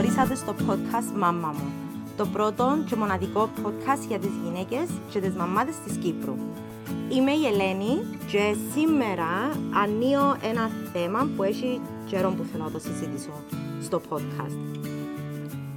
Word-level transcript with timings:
ορίσατε 0.00 0.34
στο 0.34 0.54
podcast 0.66 1.16
«Μάμα 1.16 1.48
μου», 1.48 1.72
το 2.16 2.26
πρώτο 2.26 2.78
και 2.86 2.96
μοναδικό 2.96 3.50
podcast 3.62 4.06
για 4.08 4.18
τις 4.18 4.30
γυναίκες 4.44 4.88
και 5.10 5.20
τις 5.20 5.34
μαμάδες 5.34 5.74
της 5.84 5.96
Κύπρου. 5.96 6.34
Είμαι 7.08 7.30
η 7.30 7.46
Ελένη 7.46 8.18
και 8.26 8.56
σήμερα 8.72 9.50
ανίω 9.82 10.36
ένα 10.50 10.70
θέμα 10.92 11.28
που 11.36 11.42
έχει 11.42 11.80
καιρό 12.06 12.30
που 12.30 12.44
θέλω 12.52 12.64
να 12.64 12.70
το 12.70 12.78
συζητήσω 12.78 13.30
στο 13.82 14.00
podcast. 14.08 14.86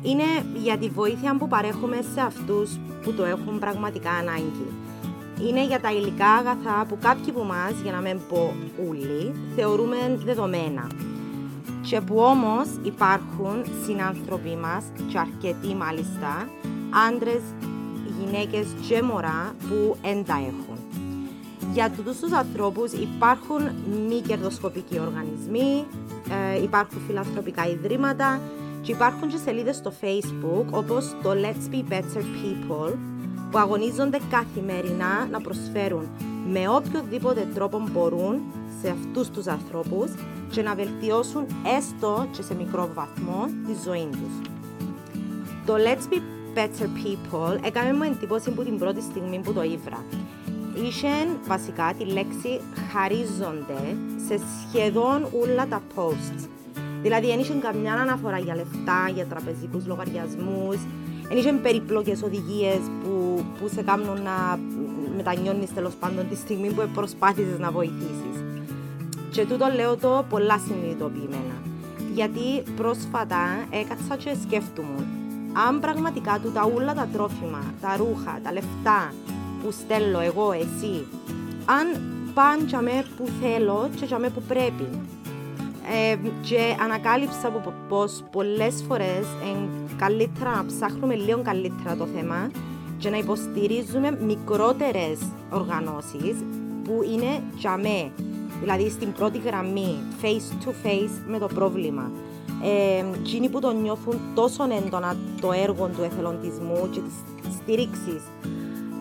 Είναι 0.02 0.24
για 0.64 0.78
τη 0.78 0.90
βοήθεια 0.90 1.38
που 1.38 1.48
παρέχουμε 1.48 2.00
σε 2.14 2.22
αυτούς 2.22 2.80
που 3.04 3.14
το 3.14 3.24
έχουν 3.24 3.60
πραγματικά 3.60 4.12
ανάγκη. 4.12 4.68
Είναι 5.48 5.66
για 5.66 5.80
τα 5.80 5.92
υλικά 5.92 6.32
αγαθά 6.32 6.86
που 6.88 6.98
κάποιοι 7.02 7.30
από 7.30 7.42
εμάς, 7.42 7.74
για 7.84 7.92
να 7.92 8.00
μην 8.00 8.20
πω 8.30 8.56
όλοι, 8.90 9.34
θεωρούμε 9.56 10.20
δεδομένα 10.26 10.88
και 11.90 12.02
που 12.02 12.16
όμως 12.18 12.68
υπάρχουν 12.84 13.64
συνάνθρωποι 13.86 14.58
μας 14.62 14.84
και 15.12 15.20
αρκετοί 15.20 15.76
μάλιστα, 15.76 16.50
άντρες, 17.08 17.42
γυναίκες 18.20 18.68
και 18.88 19.02
μωρά 19.02 19.56
που 19.60 19.96
δεν 20.02 20.26
τα 20.26 20.34
έχουν. 20.34 20.78
Για 21.74 21.92
τούτους 21.92 22.20
τους 22.20 22.32
ανθρώπους 22.32 22.92
υπάρχουν 22.92 23.62
μη 24.08 24.22
κερδοσκοπικοί 24.28 25.00
οργανισμοί, 25.00 25.86
ε, 26.54 26.64
υπάρχουν 26.64 27.02
φιλανθρωπικά 27.08 27.68
ιδρύματα 27.68 28.40
και 28.82 28.92
υπάρχουν 28.92 29.28
και 29.28 29.38
σελίδες 29.38 29.76
στο 29.76 29.94
facebook 30.02 30.66
όπως 30.72 31.16
το 31.24 31.30
Let's 31.32 31.74
Be 31.74 31.94
Better 31.94 32.22
People 32.22 32.94
που 33.52 33.58
αγωνίζονται 33.58 34.20
καθημερινά 34.30 35.28
να 35.32 35.42
προσφέρουν 35.42 36.08
με 36.52 36.70
οποιοδήποτε 36.70 37.48
τρόπο 37.54 37.84
μπορούν 37.92 38.42
σε 38.82 38.90
αυτούς 38.90 39.30
τους 39.30 39.48
ανθρώπους 39.48 40.12
και 40.54 40.62
να 40.62 40.76
βελτιώσουν 40.76 41.46
έστω 41.78 42.28
και 42.32 42.42
σε 42.42 42.56
μικρό 42.56 42.90
βαθμό 42.94 43.46
τη 43.68 43.74
ζωή 43.86 44.08
τους. 44.12 44.50
Το 45.66 45.74
Let's 45.74 46.14
Be 46.14 46.18
Better 46.58 46.88
People 47.02 47.66
έκανε 47.66 47.94
μου 47.94 48.04
εντύπωση 48.04 48.50
από 48.50 48.64
την 48.64 48.78
πρώτη 48.78 49.02
στιγμή 49.02 49.40
που 49.40 49.54
το 49.54 49.64
ήβρα. 49.64 50.06
Είχε 50.86 51.08
βασικά 51.48 51.94
τη 51.98 52.06
λέξη 52.06 52.62
χαρίζονται 52.92 53.98
σε 54.28 54.40
σχεδόν 54.62 55.28
όλα 55.42 55.68
τα 55.68 55.82
posts. 55.96 56.48
Δηλαδή, 57.02 57.28
δεν 57.28 57.40
είχε 57.40 57.54
καμιά 57.54 57.94
αναφορά 57.94 58.38
για 58.38 58.56
λεφτά, 58.56 59.10
για 59.14 59.26
τραπεζικούς 59.26 59.88
λογαριασμούς, 59.88 60.78
δεν 61.28 61.38
είχε 61.38 61.52
περιπλοκές 61.54 62.22
οδηγίες 62.24 62.80
που, 63.04 63.44
που 63.60 63.68
σε 63.74 63.82
κάνουν 63.82 64.22
να 64.22 64.60
μετανιώνεις 65.16 65.74
τέλος 65.74 65.94
πάντων 65.94 66.30
τη 66.30 66.36
στιγμή 66.36 66.70
που 66.72 66.90
προσπάθησες 66.94 67.60
να 67.60 67.72
βοηθήσεις. 67.72 68.43
Και 69.34 69.46
τούτο 69.46 69.66
λέω 69.76 69.98
το 69.98 70.26
πολλά 70.30 70.60
συνειδητοποιημένα. 70.68 71.58
Γιατί 72.14 72.72
πρόσφατα 72.76 73.38
έκατσα 73.70 74.16
και 74.16 74.36
σκέφτομαι 74.44 75.08
αν 75.68 75.80
πραγματικά 75.80 76.40
του 76.44 76.52
τα 76.52 76.72
ούλα 76.76 76.94
τα 76.94 77.08
τρόφιμα, 77.14 77.74
τα 77.82 77.96
ρούχα, 77.98 78.40
τα 78.44 78.52
λεφτά 78.52 79.14
που 79.64 79.72
στέλνω 79.72 80.20
εγώ, 80.20 80.52
εσύ, 80.52 81.06
αν 81.66 82.02
πάνε 82.34 82.64
για 82.68 82.82
με 82.82 83.06
που 83.18 83.28
θέλω 83.42 83.90
και 83.96 84.06
για 84.06 84.20
με 84.20 84.30
που 84.30 84.42
πρέπει. 84.48 84.88
Ε, 86.12 86.18
και 86.42 86.76
ανακάλυψα 86.84 87.52
πως 87.90 88.24
πολλές 88.32 88.84
φορές 88.88 89.26
είναι 89.50 89.68
καλύτερα 89.98 90.56
να 90.56 90.66
ψάχνουμε 90.66 91.16
λίγο 91.16 91.42
καλύτερα 91.42 91.96
το 91.96 92.06
θέμα 92.06 92.52
και 92.98 93.10
να 93.10 93.18
υποστηρίζουμε 93.18 94.18
μικρότερες 94.22 95.20
οργανώσεις 95.50 96.36
που 96.84 97.04
είναι 97.14 97.42
για 97.56 97.78
με 97.78 98.12
δηλαδή 98.64 98.90
στην 98.90 99.12
πρώτη 99.12 99.38
γραμμή, 99.38 99.98
face 100.22 100.66
to 100.66 100.70
face 100.70 101.16
με 101.28 101.40
το 101.40 101.48
πρόβλημα. 101.48 102.12
Ε, 102.64 103.06
εκείνοι 103.20 103.50
που 103.50 103.60
το 103.60 103.72
νιώθουν 103.72 104.20
τόσο 104.36 104.64
έντονα 104.84 105.16
το 105.42 105.52
έργο 105.52 105.90
του 105.96 106.04
εθελοντισμού 106.04 106.90
και 106.92 107.00
της 107.00 107.54
στήριξης 107.54 108.24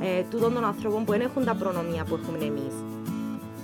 ε, 0.02 0.22
τούτων 0.30 0.54
των 0.54 0.64
ανθρώπων 0.64 1.04
που 1.04 1.12
δεν 1.12 1.20
έχουν 1.20 1.44
τα 1.44 1.54
προνομία 1.54 2.04
που 2.04 2.18
έχουμε 2.22 2.44
εμείς. 2.44 2.74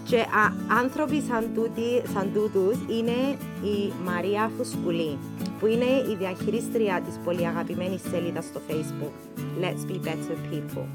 Και 0.04 0.18
α, 0.18 0.76
άνθρωποι 0.80 1.22
σαν, 1.28 1.50
τούτοι, 1.54 2.02
σαν 2.12 2.30
τούτους 2.34 2.76
είναι 2.96 3.18
η 3.62 3.92
Μαρία 4.04 4.50
Φουσκουλή, 4.56 5.18
που 5.58 5.66
είναι 5.66 5.90
η 6.12 6.16
διαχειρίστρια 6.18 7.02
της 7.06 7.18
πολύ 7.24 7.46
αγαπημένης 7.46 8.00
σελίδας 8.10 8.44
στο 8.44 8.60
facebook 8.68 9.14
Let's 9.62 9.90
Be 9.90 9.96
Better 10.06 10.36
People. 10.50 10.86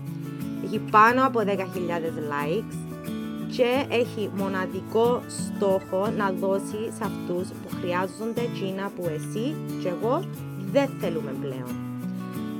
Έχει 0.66 0.80
πάνω 0.92 1.26
από 1.26 1.40
10.000 1.40 1.50
likes 2.34 2.93
και 3.56 3.86
έχει 3.90 4.30
μοναδικό 4.36 5.22
στόχο 5.28 6.10
να 6.18 6.32
δώσει 6.32 6.82
σε 6.98 7.04
αυτούς 7.04 7.48
που 7.48 7.70
χρειάζονται 7.80 8.42
εκείνα 8.42 8.92
που 8.96 9.04
εσύ 9.16 9.56
και 9.82 9.88
εγώ 9.88 10.24
δεν 10.72 10.90
θέλουμε 11.00 11.32
πλέον. 11.42 11.72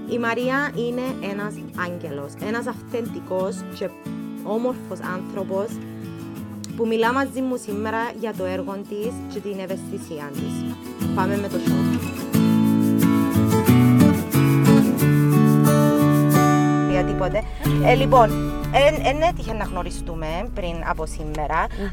Η 0.10 0.18
Μαρία 0.20 0.72
είναι 0.76 1.30
ένας 1.32 1.54
άγγελος, 1.88 2.32
ένας 2.48 2.68
αυθεντικός 2.68 3.56
και 3.78 3.90
όμορφος 4.44 5.00
άνθρωπος 5.14 5.68
που 6.76 6.88
μιλά 6.88 7.14
μαζί 7.14 7.42
μου 7.42 7.58
σήμερα 7.58 8.12
για 8.20 8.34
το 8.38 8.46
έργο 8.46 8.78
της 8.90 9.14
και 9.34 9.40
την 9.40 9.60
ευαισθησία 9.60 10.32
της. 10.34 10.76
Πάμε 11.16 11.38
με 11.38 11.48
το 11.48 11.56
show. 11.66 11.94
Τίποτε. 17.08 17.44
Ε, 17.86 17.94
λοιπόν, 17.96 18.53
δεν 19.02 19.22
έτυχε 19.22 19.54
να 19.54 19.64
γνωριστούμε 19.64 20.50
πριν 20.54 20.84
από 20.88 21.04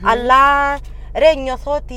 αλλά 0.02 0.38
ρε 1.14 1.34
νιώθω 1.34 1.72
ότι 1.72 1.96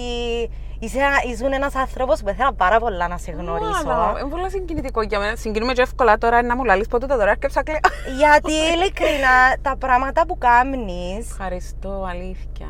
Είσαι, 0.84 1.00
ήσουν 1.32 1.54
ένας 1.54 1.76
άνθρωπος 1.76 2.22
που 2.22 2.30
ήθελα 2.30 2.54
πάρα 2.54 2.80
πολλά 2.80 3.08
να 3.08 3.18
σε 3.18 3.32
γνωρίσω. 3.32 4.16
Είναι 4.20 4.30
πολύ 4.30 4.50
συγκινητικό 4.50 5.02
για 5.02 5.20
μένα. 5.20 5.36
Συγκινούμε 5.36 5.74
και 5.74 5.82
εύκολα 5.82 6.18
τώρα 6.18 6.44
να 6.44 6.56
μου 6.56 6.64
λαλείς 6.64 6.88
πότε 6.88 7.06
τα 7.06 7.18
δωρεά 7.18 7.36
και 7.36 7.48
ψάκλε. 7.48 7.80
Γιατί 8.18 8.54
ειλικρινά 8.74 9.56
τα 9.62 9.76
πράγματα 9.78 10.26
που 10.26 10.38
κάνεις... 10.38 11.30
Ευχαριστώ, 11.30 12.06
αλήθεια. 12.10 12.68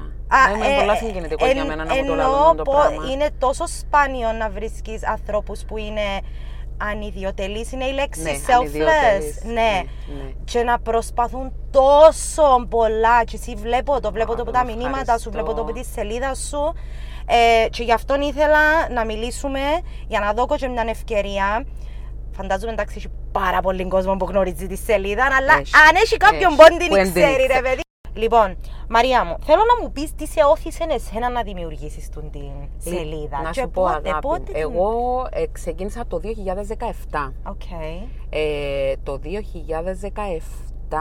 είναι 0.55 0.75
ε, 0.75 0.85
πολύ 0.85 0.97
συγκινητικό 0.97 1.45
για 1.45 1.65
μένα 1.65 1.83
να 1.83 1.95
μου 1.95 2.05
το 2.05 2.15
λαλούν 2.15 2.57
το 2.57 2.63
πράγμα. 2.63 3.11
Είναι 3.11 3.29
τόσο 3.39 3.67
σπάνιο 3.67 4.31
να 4.31 4.49
βρίσκεις 4.49 5.05
ανθρώπους 5.07 5.63
που 5.67 5.77
είναι 5.77 6.01
ανιδιοτελής 6.91 7.71
είναι 7.71 7.85
η 7.85 7.93
λέξη 7.93 8.21
ναι, 8.21 8.31
selfless. 8.47 9.45
Ναι. 9.45 9.53
ναι. 9.53 9.83
ναι. 10.23 10.31
Και 10.43 10.63
να 10.63 10.79
προσπαθούν 10.79 11.53
τόσο 11.71 12.65
πολλά. 12.69 13.23
Και 13.23 13.35
εσύ 13.41 13.55
βλέπω 13.55 13.99
το, 13.99 14.11
βλέπω 14.11 14.35
το 14.35 14.41
από 14.41 14.51
τα 14.51 14.63
μηνύματα 14.63 15.17
σου, 15.17 15.31
βλέπω 15.31 15.53
το 15.53 15.61
από 15.61 15.71
τη 15.71 15.83
σελίδα 15.85 16.35
σου. 16.35 16.73
Ε, 17.25 17.69
και 17.69 17.83
γι' 17.83 17.93
αυτόν 17.93 18.21
ήθελα 18.21 18.89
να 18.89 19.05
μιλήσουμε 19.05 19.59
για 20.07 20.19
να 20.19 20.33
δω 20.33 20.45
και 20.55 20.67
μια 20.67 20.85
ευκαιρία. 20.87 21.65
Φαντάζομαι 22.31 22.71
εντάξει 22.71 22.95
έχει 22.97 23.09
πάρα 23.31 23.59
πολύ 23.61 23.87
κόσμο 23.87 24.15
που 24.15 24.25
γνωρίζει 24.25 24.67
τη 24.67 24.75
σελίδα, 24.75 25.23
αλλά 25.23 25.53
αν 25.53 25.95
έχει 26.03 26.17
κάποιον 26.17 26.55
πόντι 26.55 26.77
την 26.77 27.11
ξέρει 27.11 27.45
ρε 27.53 27.61
παιδί. 27.61 27.82
Λοιπόν, 28.13 28.57
Μαρία 28.89 29.25
μου, 29.25 29.35
θέλω 29.41 29.61
να 29.77 29.83
μου 29.83 29.91
πεις 29.91 30.15
τι 30.15 30.27
σε 30.27 30.39
όθησε 30.51 30.85
εσένα 30.89 31.29
να 31.29 31.43
δημιουργήσεις 31.43 32.09
την 32.09 32.31
σελίδα. 32.77 33.41
Να 33.41 33.53
σου 33.53 33.69
πω, 33.69 33.83
πότε, 33.83 34.09
αγάπη, 34.09 34.27
πότε 34.27 34.51
εγώ 34.53 35.27
ε, 35.31 35.45
ξεκίνησα 35.51 36.05
το 36.07 36.21
2017. 37.11 37.31
Okay. 37.51 38.07
Ε, 38.29 38.93
το 39.03 39.19
2017 40.89 40.95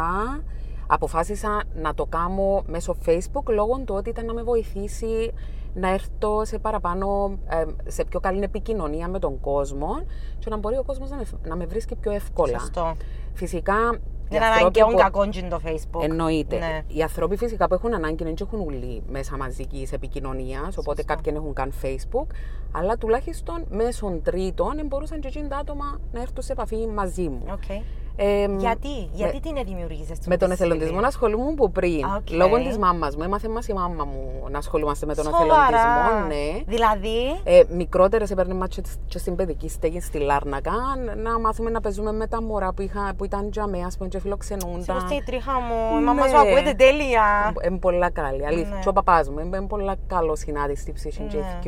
αποφάσισα 0.86 1.62
να 1.74 1.94
το 1.94 2.06
κάνω 2.06 2.62
μέσω 2.66 2.96
Facebook 3.06 3.44
λόγω 3.48 3.78
του 3.84 3.94
ότι 3.94 4.10
ήταν 4.10 4.24
να 4.24 4.32
με 4.32 4.42
βοηθήσει 4.42 5.32
να 5.74 5.88
έρθω 5.88 6.44
σε 6.44 6.58
παραπάνω, 6.58 7.38
ε, 7.48 7.90
σε 7.90 8.04
πιο 8.04 8.20
καλή 8.20 8.42
επικοινωνία 8.42 9.08
με 9.08 9.18
τον 9.18 9.40
κόσμο 9.40 10.04
και 10.38 10.50
να 10.50 10.56
μπορεί 10.56 10.76
ο 10.76 10.82
κόσμος 10.82 11.10
να 11.10 11.16
με, 11.16 11.24
να 11.44 11.56
με 11.56 11.66
βρίσκει 11.66 11.94
πιο 11.94 12.12
εύκολα. 12.12 12.58
Σωστό. 12.58 12.94
Φυσικά 13.32 13.98
δεν 14.32 14.42
αναγκαίων 14.42 14.96
κακόν 14.96 15.30
το 15.30 15.60
Facebook. 15.64 16.02
Εννοείται. 16.02 16.58
Ναι. 16.58 16.82
Οι 16.88 17.02
άνθρωποι 17.02 17.36
φυσικά 17.36 17.68
που 17.68 17.74
έχουν 17.74 17.94
ανάγκη 17.94 18.24
δεν 18.24 18.34
έχουν 18.40 18.60
ούλοι 18.60 19.02
μέσα 19.10 19.36
μαζικής 19.36 19.92
επικοινωνίας, 19.92 20.76
οπότε 20.76 21.02
κάποιοι 21.02 21.32
έχουν 21.36 21.52
καν 21.52 21.72
Facebook. 21.82 22.26
Αλλά 22.72 22.96
τουλάχιστον 22.96 23.64
μέσω 23.70 24.20
τρίτων 24.22 24.86
μπορούσαν 24.86 25.20
και 25.20 25.28
εκείνοι 25.28 25.48
τα 25.48 25.56
άτομα 25.56 26.00
να 26.12 26.20
έρθουν 26.20 26.42
σε 26.42 26.52
επαφή 26.52 26.86
μαζί 26.86 27.28
μου. 27.28 27.42
Okay. 27.48 27.82
Ε, 28.16 28.46
γιατί, 28.58 29.08
γιατί 29.12 29.40
την 29.40 29.54
δημιουργήσες 29.64 30.18
Με 30.26 30.36
τον 30.36 30.50
εθελοντισμό 30.50 31.00
να 31.00 31.06
ασχολούμαι 31.06 31.50
από 31.50 31.68
πριν. 31.68 32.00
Okay. 32.18 32.30
Λόγω 32.30 32.56
της 32.56 32.78
μάμας 32.78 33.16
μου. 33.16 33.22
Έμαθε 33.22 33.48
μας 33.48 33.68
η 33.68 33.72
μάμα 33.72 34.04
μου 34.04 34.46
να 34.50 34.58
ασχολούμαστε 34.58 35.06
με 35.06 35.14
τον 35.14 35.24
Σοβαρά. 35.24 35.44
εθελοντισμό. 35.44 36.26
Ναι. 36.26 36.62
Δηλαδή; 36.66 37.40
Ε, 37.44 37.62
Μικρότερες 37.68 38.30
έπαιρνε 38.30 38.54
μα 38.54 38.66
και 39.06 39.18
στην 39.18 39.36
παιδική 39.36 39.68
στέγη 39.68 40.00
στη 40.00 40.18
Λάρνακα 40.18 40.72
να 41.16 41.38
μάθουμε 41.38 41.70
να 41.70 41.80
παίζουμε 41.80 42.12
με 42.12 42.26
τα 42.26 42.42
μωρά 42.42 42.72
που, 42.72 42.82
είχα, 42.82 43.12
που 43.16 43.24
ήταν 43.24 43.50
τζαμέ, 43.50 43.84
ας 43.86 43.96
πούμε, 43.96 44.08
και 44.08 44.20
φιλοξενούνταν. 44.20 45.00
Σωστή 45.00 45.14
η 45.14 45.22
τρίχα 45.22 45.52
μου. 45.52 46.00
Η 46.00 46.02
μαμά 46.04 46.26
σου 46.26 46.32
ναι. 46.32 46.38
ακούγεται 46.38 46.72
τέλεια. 46.74 47.52
Είναι 47.66 47.78
πολλά 47.78 48.10
καλή. 48.10 48.46
Αλήθεια. 48.46 48.74
Ναι. 48.74 48.80
Και 48.80 48.88
ο 48.88 48.92
παπάς 48.92 49.28
μου 49.28 49.38
είναι 49.38 49.66
πολύ 49.66 49.92
καλό 50.06 50.36
συνάδελφο 50.36 50.80
στη 50.80 50.92
ψυχή. 50.92 51.22
Ναι. 51.22 51.58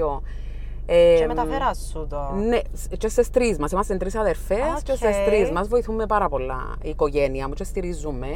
Ε, 0.87 1.15
και 1.19 1.27
μεταφερά 1.27 1.75
σου 1.75 2.07
το. 2.11 2.31
Ναι, 2.35 2.59
και 2.99 3.09
στι 3.09 3.31
τρει 3.31 3.57
μας. 3.61 3.71
Είμαστε 3.73 3.97
τρεις 3.97 4.15
αδερφές 4.15 4.59
okay. 4.59 4.83
και 4.83 4.95
στι 4.95 5.13
τρει 5.27 5.53
μας 5.53 5.69
βοηθούμε 5.69 6.07
πάρα 6.07 6.29
πολλά 6.29 6.77
η 6.83 6.89
οικογένεια 6.89 7.49
μου 7.49 7.55
και 7.55 7.65
στηρίζουμε. 7.65 8.27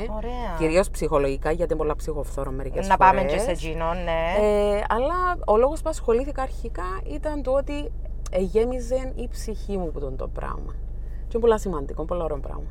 Κυρίως 0.58 0.90
ψυχολογικά, 0.90 1.50
γιατί 1.50 1.72
είναι 1.72 1.82
πολλά 1.82 1.96
ψυχοφθόρο 1.96 2.50
μερικές 2.50 2.86
φορέ. 2.86 2.88
Να 2.88 2.96
πάμε 2.96 3.22
και 3.24 3.38
σε 3.38 3.50
εκείνο, 3.50 3.94
ναι. 3.94 4.46
Ε, 4.46 4.84
αλλά 4.88 5.36
ο 5.46 5.56
λόγος 5.56 5.82
που 5.82 5.88
ασχολήθηκα 5.88 6.42
αρχικά 6.42 7.00
ήταν 7.06 7.42
το 7.42 7.52
ότι 7.52 7.90
γέμιζε 8.38 9.12
η 9.14 9.28
ψυχή 9.28 9.76
μου 9.76 9.90
που 9.92 10.00
τον 10.00 10.16
το 10.16 10.28
πράγμα. 10.28 10.74
Και 11.28 11.36
είναι 11.36 11.46
πολύ 11.46 11.60
σημαντικό, 11.60 12.04
πολύ 12.04 12.22
ωραίο 12.22 12.38
πράγμα. 12.38 12.66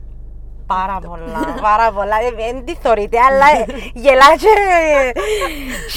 Πάρα 0.67 0.99
πολλά, 0.99 1.59
πάρα 1.61 1.91
πολλά. 1.91 2.15
Δεν 2.35 2.65
τη 2.65 2.75
θεωρείτε, 2.75 3.17
αλλά 3.19 3.45
γελά 3.93 4.35
και... 4.37 4.47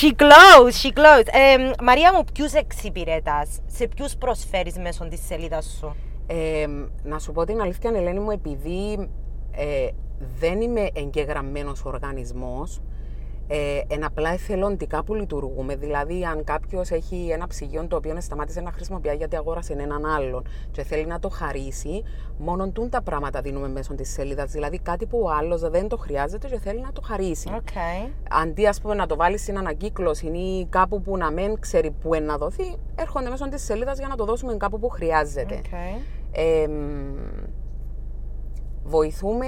She 0.00 0.22
glows, 0.22 0.82
she 0.82 0.98
glows. 0.98 1.26
Ε, 1.32 1.70
Μαρία 1.82 2.12
μου, 2.14 2.24
ποιους 2.32 2.52
εξυπηρετάς, 2.52 3.48
σε 3.66 3.86
ποιους 3.86 4.14
προσφέρεις 4.16 4.78
μέσω 4.78 5.08
της 5.08 5.26
σελίδας 5.26 5.76
σου; 5.78 5.96
Ε, 6.26 6.66
να 7.02 7.18
σου 7.18 7.32
πω 7.32 7.44
την 7.44 7.60
αλήθεια, 7.60 7.90
Ελένη 7.94 8.18
μου, 8.18 8.30
επειδή 8.30 9.08
ε, 9.52 9.88
δεν 10.38 10.60
είμαι 10.60 10.88
εγγεγραμμένος 10.92 11.84
οργανισμός, 11.84 12.80
ε, 13.52 13.80
εν 13.88 14.04
απλά 14.04 14.32
εθελοντικά 14.32 15.04
που 15.04 15.14
λειτουργούμε. 15.14 15.76
Δηλαδή, 15.76 16.24
αν 16.24 16.44
κάποιος 16.44 16.90
έχει 16.90 17.28
ένα 17.32 17.46
ψυγείο 17.46 17.86
το 17.86 17.96
οποίο 17.96 18.20
σταμάτησε 18.20 18.60
να 18.60 18.72
χρησιμοποιεί 18.72 19.14
γιατί 19.16 19.36
αγόρασε 19.36 19.72
έναν 19.72 20.06
άλλον 20.06 20.44
και 20.70 20.82
θέλει 20.82 21.06
να 21.06 21.18
το 21.18 21.28
χαρίσει, 21.28 22.02
μόνο 22.38 22.70
τούν 22.70 22.90
τα 22.90 23.02
πράγματα 23.02 23.40
δίνουμε 23.40 23.68
μέσω 23.68 23.94
της 23.94 24.12
σελίδας. 24.12 24.50
Δηλαδή, 24.50 24.78
κάτι 24.78 25.06
που 25.06 25.20
ο 25.22 25.30
άλλος 25.30 25.60
δεν 25.60 25.88
το 25.88 25.96
χρειάζεται 25.96 26.48
και 26.48 26.58
θέλει 26.58 26.80
να 26.80 26.92
το 26.92 27.00
χαρίσει. 27.04 27.50
Okay. 27.54 28.10
Αντί, 28.30 28.66
ας 28.66 28.80
πούμε, 28.80 28.94
να 28.94 29.06
το 29.06 29.16
βάλεις 29.16 29.40
στην 29.40 29.58
ανακύκλωση 29.58 30.26
ή 30.26 30.66
κάπου 30.70 31.00
που 31.02 31.16
να 31.16 31.30
μην 31.30 31.60
ξέρει 31.60 31.90
πού 31.90 32.14
είναι 32.14 32.26
να 32.26 32.36
δοθεί, 32.36 32.76
έρχονται 32.94 33.30
μέσω 33.30 33.48
της 33.48 33.64
σελίδας 33.64 33.98
για 33.98 34.08
να 34.08 34.16
το 34.16 34.24
δώσουμε 34.24 34.56
κάπου 34.56 34.78
που 34.78 34.88
χρειάζεται. 34.88 35.60
Okay. 35.64 36.00
Ε, 36.32 36.66
βοηθούμε 38.84 39.46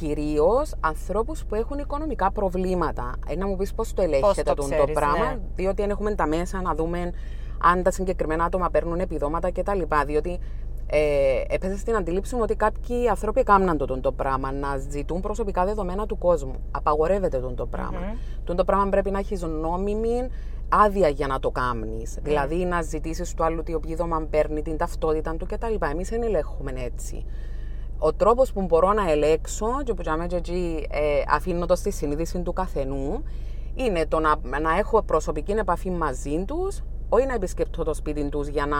κυρίως 0.00 0.74
ανθρώπους 0.80 1.44
που 1.44 1.54
έχουν 1.54 1.78
οικονομικά 1.78 2.30
προβλήματα. 2.30 3.14
Ε, 3.28 3.36
να 3.36 3.46
μου 3.46 3.56
πεις 3.56 3.74
πώς 3.74 3.92
το 3.92 4.02
ελέγχετε 4.02 4.42
το, 4.42 4.54
το 4.54 4.92
πράγμα, 4.94 5.24
ναι. 5.24 5.38
διότι 5.56 5.82
αν 5.82 5.90
έχουμε 5.90 6.14
τα 6.14 6.26
μέσα 6.26 6.60
να 6.60 6.74
δούμε 6.74 7.12
αν 7.62 7.82
τα 7.82 7.90
συγκεκριμένα 7.90 8.44
άτομα 8.44 8.70
παίρνουν 8.70 9.00
επιδόματα 9.00 9.50
κτλ. 9.52 9.80
Διότι 10.06 10.38
ε, 10.86 11.42
έπεσε 11.48 11.76
στην 11.76 11.96
αντίληψη 11.96 12.34
μου 12.34 12.40
ότι 12.42 12.54
κάποιοι 12.54 13.08
άνθρωποι 13.08 13.40
έκαναν 13.40 13.76
το, 13.76 13.84
το, 13.84 14.00
το 14.00 14.12
πράγμα, 14.12 14.52
να 14.52 14.76
ζητούν 14.76 15.20
προσωπικά 15.20 15.64
δεδομένα 15.64 16.06
του 16.06 16.18
κόσμου. 16.18 16.54
Απαγορεύεται 16.70 17.38
το, 17.38 17.48
το 17.48 17.66
πράγμα. 17.66 17.98
Mm-hmm. 18.00 18.54
Το, 18.54 18.64
πράγμα 18.64 18.88
πρέπει 18.88 19.10
να 19.10 19.18
έχεις 19.18 19.42
νόμιμη 19.42 20.28
άδεια 20.68 21.08
για 21.08 21.26
να 21.26 21.38
το 21.38 21.50
κάνει. 21.50 22.02
Mm. 22.06 22.18
Δηλαδή 22.22 22.64
να 22.64 22.82
ζητήσεις 22.82 23.34
του 23.34 23.44
άλλου 23.44 23.62
τι 23.62 23.72
επίδομα 23.72 24.26
παίρνει, 24.30 24.62
την 24.62 24.76
ταυτότητα 24.76 25.36
του 25.36 25.46
κτλ. 25.46 25.74
Εμείς 25.90 26.08
δεν 26.08 26.22
ελέγχουμε 26.22 26.72
έτσι 26.76 27.24
ο 28.02 28.12
τρόπος 28.12 28.52
που 28.52 28.62
μπορώ 28.62 28.92
να 28.92 29.10
ελέξω 29.10 29.66
και 29.84 29.94
που 29.94 30.02
εκεί 30.32 30.86
ε, 30.90 31.22
αφήνω 31.28 31.66
το 31.66 31.76
στη 31.76 31.90
συνείδηση 31.90 32.40
του 32.40 32.52
καθενού 32.52 33.22
είναι 33.74 34.06
το 34.06 34.18
να, 34.20 34.36
να 34.60 34.76
έχω 34.78 35.02
προσωπική 35.02 35.52
επαφή 35.52 35.90
μαζί 35.90 36.44
τους, 36.46 36.82
όχι 37.08 37.26
να 37.26 37.34
επισκεπτώ 37.34 37.82
το 37.84 37.94
σπίτι 37.94 38.28
τους 38.28 38.46
για 38.48 38.66
να 38.66 38.76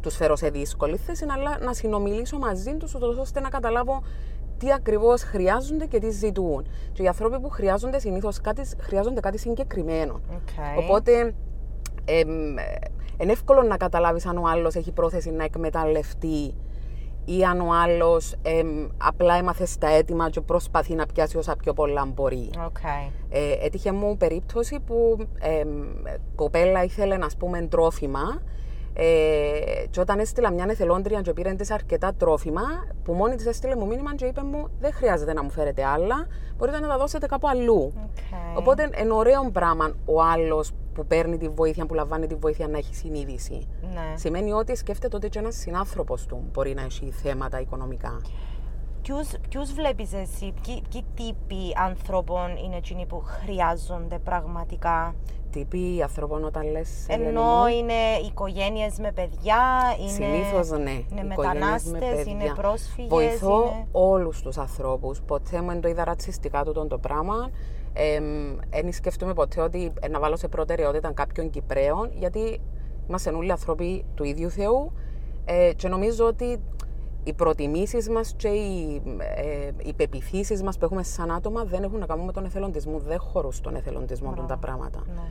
τους 0.00 0.16
φέρω 0.16 0.36
σε 0.36 0.48
δύσκολη 0.48 0.96
θέση, 0.96 1.26
αλλά 1.28 1.58
να 1.64 1.72
συνομιλήσω 1.72 2.38
μαζί 2.38 2.76
τους 2.76 2.94
ώστε 2.94 3.40
να 3.40 3.48
καταλάβω 3.48 4.02
τι 4.58 4.72
ακριβώς 4.72 5.22
χρειάζονται 5.22 5.86
και 5.86 5.98
τι 5.98 6.10
ζητούν. 6.10 6.66
Και 6.92 7.02
οι 7.02 7.06
άνθρωποι 7.06 7.40
που 7.40 7.48
χρειάζονται 7.48 7.98
συνήθως 7.98 8.40
κάτι, 8.40 8.62
χρειάζονται 8.78 9.20
κάτι 9.20 9.38
συγκεκριμένο. 9.38 10.20
Okay. 10.30 10.82
Οπότε 10.82 11.34
ε, 12.04 12.20
είναι 13.20 13.32
εύκολο 13.32 13.62
να 13.62 13.76
καταλάβεις 13.76 14.26
αν 14.26 14.38
ο 14.38 14.42
άλλος 14.46 14.74
έχει 14.74 14.92
πρόθεση 14.92 15.30
να 15.30 15.44
εκμεταλλευτεί 15.44 16.54
ή 17.36 17.44
αν 17.44 17.60
ο 17.60 17.72
άλλος 17.72 18.34
απλά 18.98 19.34
έμαθε 19.34 19.66
στα 19.66 19.88
έτοιμα 19.88 20.30
και 20.30 20.40
προσπαθεί 20.40 20.94
να 20.94 21.06
πιάσει 21.06 21.36
όσα 21.36 21.56
πιο 21.56 21.72
πολλά 21.72 22.04
μπορεί. 22.14 22.50
Okay. 22.56 23.10
Ε, 23.28 23.52
έτυχε 23.60 23.92
μου 23.92 24.16
περίπτωση 24.16 24.80
που 24.86 25.16
ε, 25.40 25.62
κοπέλα 26.34 26.84
ήθελε 26.84 27.16
να 27.16 27.26
πούμε 27.38 27.60
τρόφιμα 27.62 28.42
ε, 29.00 29.86
και 29.90 30.00
όταν 30.00 30.18
έστειλα 30.18 30.52
μια 30.52 30.66
εθελόντρια 30.68 31.20
και 31.20 31.32
πήρε 31.32 31.54
της 31.54 31.70
αρκετά 31.70 32.14
τρόφιμα, 32.14 32.62
που 33.04 33.12
μόνη 33.12 33.34
της 33.34 33.46
έστειλε 33.46 33.76
μου 33.76 33.86
μήνυμα 33.86 34.14
και 34.14 34.24
είπε 34.24 34.42
μου: 34.42 34.68
Δεν 34.80 34.92
χρειάζεται 34.92 35.32
να 35.32 35.42
μου 35.42 35.50
φέρετε 35.50 35.84
άλλα, 35.84 36.26
μπορείτε 36.56 36.80
να 36.80 36.88
τα 36.88 36.98
δώσετε 36.98 37.26
κάπου 37.26 37.48
αλλού. 37.48 37.92
Okay. 37.96 38.58
Οπότε 38.58 38.90
είναι 39.00 39.12
ωραίο 39.12 39.50
πράγμα 39.52 39.92
ο 40.04 40.22
άλλος 40.22 40.72
που 40.98 41.06
παίρνει 41.06 41.38
τη 41.38 41.48
βοήθεια, 41.48 41.86
που 41.86 41.94
λαμβάνει 41.94 42.26
τη 42.26 42.34
βοήθεια 42.34 42.68
να 42.68 42.78
έχει 42.78 42.94
συνείδηση. 42.94 43.68
Ναι. 43.82 44.16
Σημαίνει 44.16 44.52
ότι 44.52 44.76
σκέφτεται 44.76 45.16
ότι 45.16 45.28
και 45.28 45.38
ένας 45.38 45.56
συνάνθρωπος 45.56 46.26
του 46.26 46.48
μπορεί 46.52 46.74
να 46.74 46.82
έχει 46.82 47.10
θέματα 47.10 47.60
οικονομικά. 47.60 48.20
Ποιους 49.48 49.72
βλέπεις 49.72 50.12
εσύ, 50.12 50.54
ποιοι, 50.62 50.82
ποιοι 50.90 51.04
τύποι 51.14 51.72
ανθρώπων 51.76 52.56
είναι 52.64 52.76
εκείνοι 52.76 53.06
που 53.06 53.22
χρειάζονται 53.24 54.18
πραγματικά; 54.18 55.14
Τύποι 55.50 56.02
ανθρώπων 56.02 56.44
όταν 56.44 56.70
λες. 56.70 57.06
Ενώ 57.08 57.68
είναι 57.68 58.26
οικογένειες 58.26 58.98
με 58.98 59.12
παιδιά, 59.12 59.58
είναι. 60.00 60.10
Συνήθως 60.10 60.70
ναι. 60.70 61.02
Είναι 61.10 61.24
μετανάστες, 61.24 62.26
είναι 62.26 62.52
πρόσφυγες. 62.54 63.08
Βοηθώ 63.08 63.62
είναι... 63.62 63.86
όλους 63.92 64.42
τους 64.42 64.58
ανθρώπους. 64.58 65.20
Ποτέ 65.20 65.60
μου 65.60 65.68
δεν 65.68 65.80
το 65.80 65.88
είδα 65.88 66.04
ρατσιστικά 66.04 66.64
το, 66.64 66.86
το 66.86 66.98
πράγμα. 66.98 67.50
Δεν 68.70 68.92
σκεφτούμε 68.92 69.34
ποτέ 69.34 69.60
ότι 69.60 69.92
να 70.10 70.20
βάλω 70.20 70.36
σε 70.36 70.48
προτεραιότητα 70.48 71.12
κάποιον 71.12 71.50
Κυπρέων, 71.50 72.10
γιατί 72.18 72.60
είμαστε 73.08 73.30
όλοι 73.30 73.50
άνθρωποι 73.50 74.04
του 74.14 74.24
ίδιου 74.24 74.50
Θεού. 74.50 74.92
Ε, 75.44 75.72
και 75.76 75.88
νομίζω 75.88 76.26
ότι 76.26 76.60
οι 77.24 77.32
προτιμήσεις 77.32 78.08
μας 78.08 78.34
και 78.36 78.48
οι, 78.48 79.02
ε, 79.36 79.70
οι 79.84 79.92
πεπιθήσεις 79.92 80.62
μας 80.62 80.78
που 80.78 80.84
έχουμε 80.84 81.02
σαν 81.02 81.30
άτομα 81.30 81.64
δεν 81.64 81.82
έχουν 81.82 81.98
να 81.98 82.06
κάνουν 82.06 82.24
με 82.24 82.32
τον 82.32 82.44
εθελοντισμό. 82.44 82.98
Δεν 82.98 83.18
χωρούν 83.20 83.52
στον 83.52 83.74
εθελοντισμό 83.74 84.30
ναι. 84.30 84.46
τα 84.46 84.56
πράγματα. 84.56 85.02
Ναι. 85.14 85.22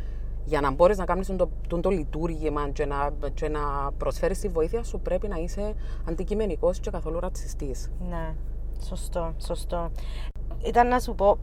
Για 0.45 0.61
να 0.61 0.71
μπορείς 0.71 0.97
να 0.97 1.05
κάνεις 1.05 1.27
το, 1.27 1.49
το, 1.67 1.79
το, 1.79 1.89
λειτουργήμα 1.89 2.69
και 2.69 2.85
να, 2.85 3.09
και 3.33 3.49
να 3.49 3.59
προσφέρεις 3.97 4.39
τη 4.39 4.47
βοήθεια 4.47 4.83
σου, 4.83 4.99
πρέπει 4.99 5.27
να 5.27 5.35
είσαι 5.35 5.73
αντικειμενικός 6.09 6.79
και 6.79 6.89
καθόλου 6.89 7.19
ρατσιστής. 7.19 7.91
Ναι, 8.09 8.35
σωστό, 8.83 9.33
σωστό. 9.45 9.91
Ήταν 10.65 10.87
να 10.87 10.99
σου 10.99 11.15
πω, 11.15 11.37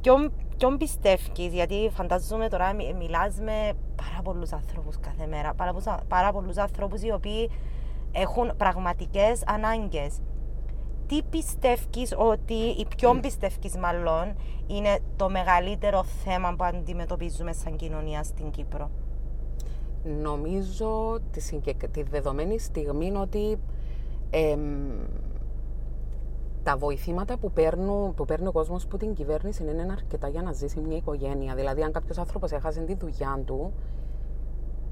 ποιον, 0.00 0.32
ποιον 0.56 0.76
πιστεύει, 0.76 1.46
γιατί 1.46 1.90
φαντάζομαι 1.92 2.48
τώρα 2.48 2.74
μιλάς 2.98 3.34
με 3.40 3.72
πάρα 3.96 4.22
πολλούς 4.24 4.52
ανθρώπου 4.52 4.90
κάθε 5.00 5.26
μέρα. 5.26 5.54
Πάρα, 5.54 5.74
πάρα 6.08 6.32
πολλούς 6.32 6.56
ανθρώπου 6.56 6.96
οι 7.02 7.12
οποίοι 7.12 7.50
έχουν 8.12 8.52
πραγματικές 8.56 9.42
ανάγκες. 9.46 10.20
Τι 11.06 11.22
πιστεύεις 11.22 12.14
ότι, 12.16 12.54
ή 12.54 12.86
ποιον 12.96 13.20
πιστεύεις 13.20 13.76
μάλλον, 13.76 14.34
είναι 14.66 14.98
το 15.16 15.30
μεγαλύτερο 15.30 16.04
θέμα 16.04 16.54
που 16.56 16.64
αντιμετωπίζουμε 16.64 17.52
σαν 17.52 17.76
κοινωνία 17.76 18.22
στην 18.22 18.50
Κύπρο; 18.50 18.90
Νομίζω 20.22 21.18
τη, 21.30 21.60
τη 21.90 22.02
δεδομένη 22.02 22.58
στιγμή 22.58 23.12
ότι 23.16 23.58
τα 26.62 26.76
βοηθήματα 26.76 27.36
που, 27.36 27.52
παίρνουν, 27.52 28.14
που 28.14 28.24
παίρνει 28.24 28.46
ο 28.46 28.52
κόσμος 28.52 28.84
από 28.84 28.96
την 28.96 29.14
κυβέρνηση 29.14 29.62
είναι 29.62 29.86
αρκετά 29.92 30.28
για 30.28 30.42
να 30.42 30.52
ζήσει 30.52 30.80
μια 30.80 30.96
οικογένεια. 30.96 31.54
Δηλαδή, 31.54 31.82
αν 31.82 31.92
κάποιος 31.92 32.18
άνθρωπος 32.18 32.52
έχασε 32.52 32.80
τη 32.80 32.94
δουλειά 32.94 33.42
του, 33.44 33.72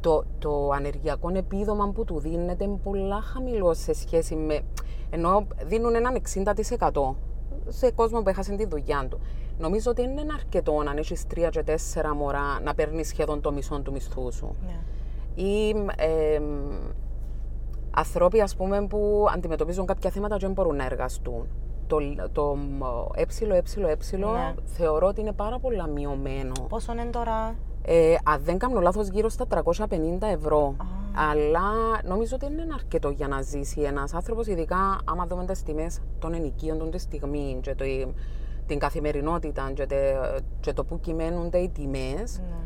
το, 0.01 0.25
το 0.39 0.71
ανεργειακό 0.71 1.31
επίδομα 1.35 1.91
που 1.91 2.05
του 2.05 2.19
δίνεται 2.19 2.65
είναι 2.65 2.79
πολλά 2.83 3.21
χαμηλό 3.21 3.75
σε 3.75 3.93
σχέση 3.93 4.35
με. 4.35 4.61
ενώ 5.11 5.47
δίνουν 5.67 5.95
έναν 5.95 6.23
60% 6.91 7.15
σε 7.69 7.91
κόσμο 7.91 8.23
που 8.23 8.29
έχασε 8.29 8.57
τη 8.57 8.67
δουλειά 8.67 9.07
του. 9.11 9.21
Νομίζω 9.59 9.91
ότι 9.91 10.03
είναι 10.03 10.23
αρκετό 10.35 10.79
αν 10.89 10.97
έχεις 10.97 11.27
τρία 11.27 11.49
και 11.49 11.63
τέσσερα 11.63 12.15
μωρά 12.15 12.61
να 12.63 12.75
παίρνεις 12.75 13.09
σχεδόν 13.09 13.41
το 13.41 13.53
μισό 13.53 13.81
του 13.81 13.93
μισθού 13.93 14.33
σου. 14.33 14.55
Ναι. 14.67 14.79
Ή 15.43 15.69
ε, 15.97 16.41
ανθρώποι 17.97 18.41
ας 18.41 18.57
πούμε, 18.57 18.87
που 18.87 19.27
αντιμετωπίζουν 19.35 19.87
κάποια 19.87 20.11
θέματα 20.11 20.37
και 20.37 20.45
δεν 20.45 20.55
μπορούν 20.55 20.77
να 20.77 20.85
εργαστούν. 20.85 21.47
Το, 21.87 21.99
το 22.33 22.57
ε, 23.15 23.21
ε, 23.21 23.27
ε, 23.49 23.93
ε 24.13 24.17
ναι. 24.17 24.55
θεωρώ 24.65 25.07
ότι 25.07 25.21
είναι 25.21 25.33
πάρα 25.33 25.59
πολύ 25.59 25.83
μειωμένο. 25.95 26.53
Πόσο 26.69 26.93
είναι 26.93 27.05
τώρα; 27.05 27.55
Ε, 27.83 28.15
αν 28.25 28.41
δεν 28.45 28.59
κάνω 28.59 28.81
λάθος, 28.81 29.09
γύρω 29.09 29.29
στα 29.29 29.47
350 29.49 29.87
ευρώ. 30.33 30.77
Αλλά 31.31 31.71
νομίζω 32.05 32.37
ότι 32.43 32.53
είναι 32.53 32.67
αρκετό 32.75 33.11
για 33.11 33.29
να 33.29 33.43
ζήσει 33.43 33.81
ένας 33.81 34.15
άνθρωπος, 34.15 34.47
ειδικά 34.47 34.99
άμα 35.05 35.27
δούμε 35.27 35.45
τις 35.45 35.63
τιμές 35.63 36.01
των 36.19 36.35
ενοικίων 36.35 36.79
των 36.79 36.91
της 36.91 37.03
στιγμή 37.03 37.59
και 37.61 37.75
το, 37.75 37.85
την 38.67 38.79
καθημερινότητα 38.79 39.71
και, 39.75 39.87
τε, 39.87 40.15
και 40.61 40.73
το 40.73 40.85
που 40.85 41.01
κυμαίνονται 41.01 41.59
οι 41.59 41.69
τιμές. 41.69 42.39
Ναι. 42.39 42.57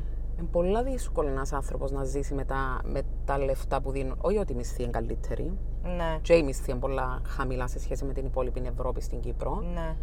Είναι 0.40 0.48
πολύ 0.52 0.82
δύσκολο 0.82 1.28
ένας 1.28 1.52
άνθρωπος 1.52 1.90
να 1.90 2.04
ζήσει 2.04 2.34
με 2.34 2.44
τα, 2.44 2.80
με 2.84 3.02
τα 3.24 3.38
λεφτά 3.38 3.80
που 3.80 3.90
δίνουν. 3.90 4.16
Όχι 4.20 4.38
ότι 4.38 4.52
η 4.52 4.56
μισθή 4.56 4.82
είναι 4.82 4.90
καλύτερη. 4.90 5.52
Ναι. 5.82 6.18
Και 6.22 6.34
η 6.34 6.42
μισθή 6.42 6.70
είναι 6.70 6.80
πολλά 6.80 7.20
χαμηλά 7.26 7.66
σε 7.66 7.78
σχέση 7.78 8.04
με 8.04 8.12
την 8.12 8.24
υπόλοιπη 8.26 8.62
Ευρώπη 8.66 9.00
στην 9.00 9.20
Κύπρο. 9.20 9.62
Ναι. 9.74 9.96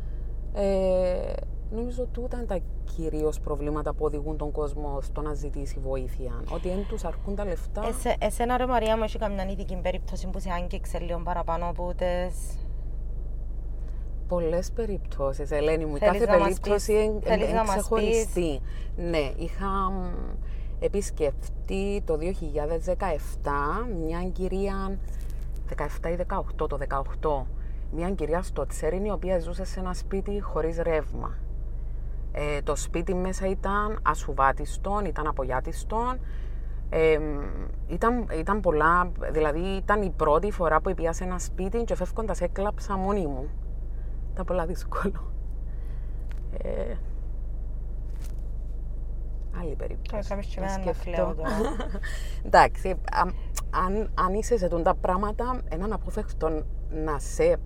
Ε, 0.54 1.34
Νομίζω 1.72 2.02
ότι 2.02 2.12
τούτα 2.12 2.38
είναι 2.38 2.46
τα 2.46 2.60
κυρίως 2.96 3.40
προβλήματα 3.40 3.94
που 3.94 4.06
οδηγούν 4.06 4.38
τον 4.38 4.52
κόσμο 4.52 5.02
στο 5.02 5.22
να 5.22 5.34
ζητήσει 5.34 5.80
βοήθεια. 5.80 6.44
Ότι 6.54 6.70
δεν 6.70 6.86
τους 6.88 7.04
αρκούν 7.04 7.36
τα 7.36 7.46
λεφτά. 7.46 7.88
Εσέ, 7.88 8.16
εσένα, 8.20 8.58
ρε 8.58 8.66
Μαρία, 8.66 8.98
μου 8.98 9.04
έχει 9.04 9.18
καμιά 9.18 9.50
ειδική 9.50 9.76
περίπτωση 9.76 10.28
που 10.28 10.40
σε 10.40 10.50
άγγιξε 10.52 11.00
λίγο 11.00 11.22
παραπάνω 11.24 11.70
από 11.70 11.94
τι. 11.96 12.06
Πολλές 14.28 14.72
περιπτώσεις, 14.72 15.52
Ελένη 15.52 15.86
μου. 15.86 15.98
Κάθε 16.00 16.26
περίπτωση 16.26 16.94
είναι 16.94 17.64
ξεχωριστή. 17.68 18.62
Ναι, 18.96 19.32
είχα. 19.38 19.92
επισκεφτεί 20.80 22.02
το 22.06 22.18
2017 22.18 22.26
μια 24.06 24.24
κυρία 24.24 24.98
17 25.76 26.10
ή 26.10 26.16
18, 26.60 26.68
το 26.68 26.78
18, 27.22 27.46
μια 27.92 28.12
κυρία 28.12 28.42
στο 28.42 28.66
Τσέριν 28.66 29.06
η 29.06 29.12
οποία 29.12 29.40
ζούσε 29.40 29.66
σε 29.66 29.80
ένα 29.80 29.94
σπίτι 29.94 30.42
χωρίς 30.42 30.78
ρεύμα. 30.78 31.38
Ε, 32.32 32.62
το 32.62 32.76
σπίτι 32.76 33.14
μέσα 33.14 33.48
ήταν 33.48 34.00
ασουβάτιστον, 34.02 35.06
ήταν 35.06 35.28
απογιάτιστον, 35.28 36.20
ε, 36.90 37.20
ήταν, 37.88 38.28
ήταν 38.40 38.60
πολλά, 38.60 39.12
δηλαδή 39.32 39.60
ήταν 39.60 40.02
η 40.02 40.14
πρώτη 40.18 40.52
φορά 40.52 40.82
που 40.82 40.94
πήγα 40.94 41.14
σε 41.14 41.24
ένα 41.24 41.40
σπίτι 41.40 41.84
και 41.84 41.96
φεύγοντας 41.96 42.42
έκλαψα 42.42 42.98
μόνη 42.98 43.28
μου. 43.28 43.50
Ήταν 44.38 44.50
πολλά 44.50 44.66
δύσκολο. 44.66 45.34
Ε, 46.58 46.96
άλλη 49.62 49.76
περίπτωση. 49.76 50.30
Τώρα 50.30 50.42
και 50.42 50.60
εμένα 50.60 50.86
να 50.86 50.92
κλαίω 50.92 51.36
τώρα. 51.36 51.50
Εντάξει, 52.46 52.96
αν, 53.72 54.12
αν 54.14 54.34
είσαι 54.34 54.58
σε 54.58 54.68
τα 54.68 54.96
πράγματα, 54.96 55.62
έναν 55.70 55.94
απόφευκτο 55.94 56.64
να 56.90 57.20
σε 57.20 57.60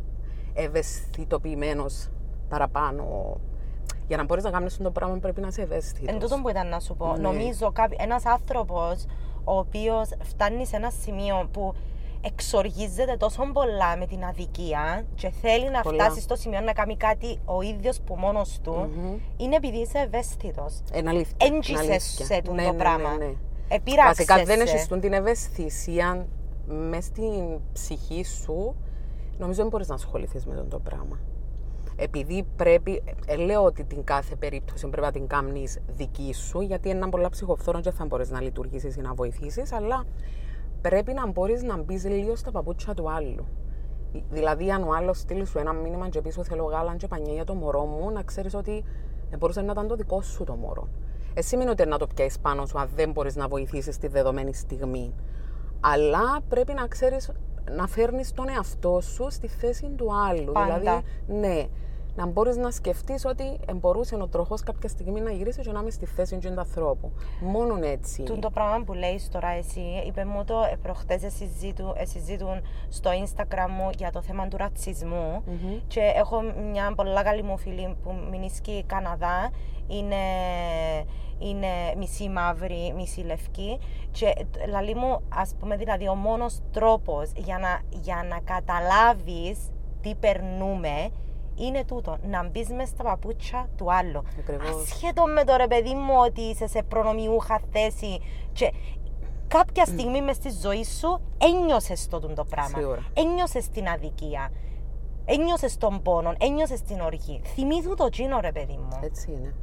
ευαισθητοποιημένος 0.53 2.09
παραπάνω. 2.49 3.37
Για 4.07 4.17
να 4.17 4.23
μπορείς 4.23 4.43
να 4.43 4.51
κάνεις 4.51 4.77
το 4.77 4.91
πράγμα 4.91 5.17
πρέπει 5.17 5.41
να 5.41 5.47
είσαι 5.47 5.61
ευαίσθητος. 5.61 6.13
Εν 6.13 6.19
τούτο 6.19 6.39
που 6.41 6.49
ήταν 6.49 6.67
να 6.67 6.79
σου 6.79 6.95
πω. 6.95 7.13
Ναι. 7.13 7.21
Νομίζω 7.21 7.73
ένας 7.97 8.25
άνθρωπος 8.25 9.05
ο 9.43 9.57
οποίος 9.57 10.09
φτάνει 10.21 10.65
σε 10.65 10.75
ένα 10.75 10.89
σημείο 10.89 11.47
που 11.51 11.73
εξοργίζεται 12.21 13.15
τόσο 13.17 13.43
πολλά 13.53 13.97
με 13.97 14.05
την 14.05 14.23
αδικία 14.23 15.05
και 15.15 15.29
θέλει 15.41 15.69
να 15.71 15.81
Πολλά. 15.81 16.03
φτάσει 16.03 16.21
στο 16.21 16.35
σημείο 16.35 16.59
να 16.59 16.73
κάνει 16.73 16.97
κάτι 16.97 17.39
ο 17.45 17.61
ίδιος 17.61 18.01
που 18.01 18.15
μόνος 18.15 18.59
του, 18.63 18.89
Μμμ. 18.95 19.17
είναι 19.37 19.55
επειδή 19.55 19.77
είσαι 19.77 19.97
ευαίσθητος. 19.99 20.81
Είναι 20.93 21.09
αλήθεια. 21.09 21.35
Έντζησες 21.39 21.69
είναι 21.83 21.91
αλήθεια. 21.93 22.25
σε 22.25 22.37
τούτο 22.41 22.53
Ναι, 22.53 22.61
ναι, 22.63 22.69
ναι, 22.71 22.77
πράγμα. 22.77 23.17
ναι. 23.17 23.31
Επήραξες 23.67 24.25
Βασικά 24.25 24.55
δεν 24.55 24.67
σε. 24.67 24.75
έχει 24.75 24.99
την 24.99 25.13
ευαισθησία 25.13 26.27
μες 26.67 27.05
στην 27.05 27.59
ψυχή 27.73 28.23
σου, 28.23 28.75
νομίζω 29.37 29.61
δεν 29.61 29.67
μπορείς 29.67 29.87
να 29.87 29.95
ασχοληθείς 29.95 30.45
με 30.45 30.53
αυτό 30.53 30.65
το 30.65 30.79
πράγμα. 30.79 31.19
Επειδή 31.95 32.45
πρέπει, 32.55 33.03
ε, 33.25 33.35
λέω 33.35 33.63
ότι 33.63 33.83
την 33.83 34.03
κάθε 34.03 34.35
περίπτωση 34.35 34.87
πρέπει 34.87 35.05
να 35.05 35.11
την 35.11 35.27
κάνεις 35.27 35.79
δική 35.87 36.33
σου, 36.33 36.61
γιατί 36.61 36.89
είναι 36.89 36.97
ένα 36.97 37.09
πολλά 37.09 37.29
ψυχοφθόρο 37.29 37.79
και 37.81 37.91
θα 37.91 38.05
μπορείς 38.05 38.29
να 38.29 38.41
λειτουργήσεις 38.41 38.95
ή 38.95 39.01
να 39.01 39.13
βοηθήσεις, 39.13 39.71
αλλά 39.73 40.05
πρέπει 40.81 41.13
να 41.13 41.27
μπορείς 41.27 41.63
να 41.63 41.77
μπεις 41.77 42.05
λίγο 42.05 42.35
στα 42.35 42.51
παπούτσια 42.51 42.93
του 42.93 43.11
άλλου. 43.11 43.45
Δηλαδή, 44.29 44.71
αν 44.71 44.83
ο 44.83 44.93
άλλος 44.93 45.19
στείλει 45.19 45.45
σου 45.45 45.59
ένα 45.59 45.73
μήνυμα 45.73 46.09
και 46.09 46.21
πίσω 46.21 46.43
θέλω 46.43 46.63
γάλα 46.63 46.95
και 46.95 47.07
πανιέ 47.07 47.33
για 47.33 47.43
το 47.43 47.53
μωρό 47.53 47.85
μου, 47.85 48.11
να 48.11 48.23
ξέρεις 48.23 48.53
ότι 48.53 48.83
ε, 49.29 49.37
μπορούσε 49.37 49.61
να 49.61 49.71
ήταν 49.71 49.87
το 49.87 49.95
δικό 49.95 50.21
σου 50.21 50.43
το 50.43 50.53
μωρό. 50.55 50.87
Εσύ 51.33 51.47
σημαίνει 51.47 51.69
ότι 51.69 51.85
να 51.85 51.97
το 51.97 52.07
πιάσεις 52.07 52.39
πάνω 52.39 52.65
σου 52.65 52.79
αν 52.79 52.89
δεν 52.95 53.11
μπορείς 53.11 53.35
να 53.35 53.47
βοηθήσεις 53.47 53.97
τη 53.97 54.07
δεδομένη 54.07 54.53
στιγμή. 54.53 55.13
Αλλά 55.79 56.41
πρέπει 56.47 56.73
να 56.73 56.87
ξέρεις 56.87 57.31
να 57.71 57.87
φέρνεις 57.87 58.33
τον 58.33 58.49
εαυτό 58.49 59.01
σου 59.01 59.27
στη 59.29 59.47
θέση 59.47 59.89
του 59.95 60.09
άλλου. 60.29 60.51
Πάντα. 60.51 60.79
Δηλαδή, 60.79 61.03
ναι, 61.27 61.67
να 62.21 62.27
μπορείς 62.27 62.57
να 62.57 62.71
σκεφτείς 62.71 63.25
ότι 63.25 63.59
ε, 63.65 63.73
μπορούσε 63.73 64.15
ο 64.15 64.27
τροχός 64.27 64.63
κάποια 64.63 64.89
στιγμή 64.89 65.21
να 65.21 65.31
γυρίσει 65.31 65.61
και 65.61 65.71
να 65.71 65.79
είμαι 65.79 65.89
στη 65.89 66.05
θέση 66.05 66.37
του 66.37 66.59
ανθρώπου. 66.59 67.11
Μόνο 67.39 67.79
έτσι. 67.81 68.23
Τούν 68.23 68.39
το 68.39 68.49
πράγμα 68.49 68.83
που 68.83 68.93
λέει 68.93 69.21
τώρα 69.31 69.49
εσύ, 69.49 69.81
είπε 70.07 70.25
μου 70.25 70.43
το 70.43 70.55
ε, 70.71 70.75
προχτές 70.81 71.21
συζήτου, 71.33 71.93
ε, 71.95 72.05
συζήτουν 72.05 72.61
στο 72.89 73.09
Instagram 73.23 73.69
μου 73.77 73.89
για 73.97 74.11
το 74.11 74.21
θέμα 74.21 74.47
του 74.47 74.57
ρατσισμού 74.57 75.43
Μμμ. 75.45 75.79
και 75.87 75.99
έχω 76.15 76.41
μια 76.71 76.93
πολλά 76.95 77.23
καλή 77.23 77.43
μου 77.43 77.57
φίλη 77.57 77.95
που 78.03 78.15
μηνίσκει 78.29 78.83
Καναδά, 78.87 79.51
είναι, 79.87 80.23
είναι 81.39 81.67
μισή 81.97 82.29
μαύρη, 82.29 82.93
μισή 82.95 83.21
λευκή 83.21 83.79
και 84.11 84.33
λαλή 84.69 84.95
μου, 84.95 85.21
ας 85.29 85.55
πούμε 85.59 85.75
δηλαδή 85.77 86.07
ο 86.07 86.15
μόνος 86.15 86.59
τρόπος 86.71 87.31
για 87.35 87.57
να, 87.57 87.99
για 88.01 88.25
να 88.29 88.39
καταλάβεις 88.39 89.59
τι 90.01 90.15
περνούμε 90.15 91.11
είναι 91.65 91.83
τούτο, 91.83 92.17
να 92.29 92.49
μπεις 92.49 92.69
μέσα 92.69 92.85
στα 92.85 93.03
παπούτσια 93.03 93.69
του 93.77 93.93
άλλου. 93.93 94.23
Ακριβώς. 94.39 94.81
Ασχέτω 94.81 95.23
με 95.25 95.43
το 95.43 95.55
ρε 95.55 95.67
παιδί 95.67 95.93
μου 95.93 96.13
ότι 96.27 96.41
είσαι 96.41 96.67
σε 96.67 96.83
προνομιούχα 96.83 97.61
θέση 97.71 98.21
και 98.53 98.73
κάποια 99.47 99.85
στιγμή 99.85 100.21
μες 100.21 100.35
στη 100.35 100.49
ζωή 100.61 100.83
σου 100.83 101.21
ένιωσες 101.37 102.07
το 102.07 102.19
τούτο 102.19 102.33
το 102.33 102.43
πράγμα. 102.43 102.77
Σίγουρα. 102.77 103.05
Ένιωσες 103.13 103.69
την 103.69 103.87
αδικία. 103.87 104.51
Ένιωσες 105.25 105.77
τον 105.77 106.01
πόνο, 106.01 106.33
ένιωσες 106.39 106.81
την 106.81 106.99
οργή. 106.99 107.41
Θυμήθου 107.43 107.93
το 107.95 108.09
τσίνο 108.09 108.39
ρε 108.39 108.51
παιδί 108.51 108.77
μου. 108.77 108.99
Έτσι 109.01 109.31
είναι. 109.31 109.55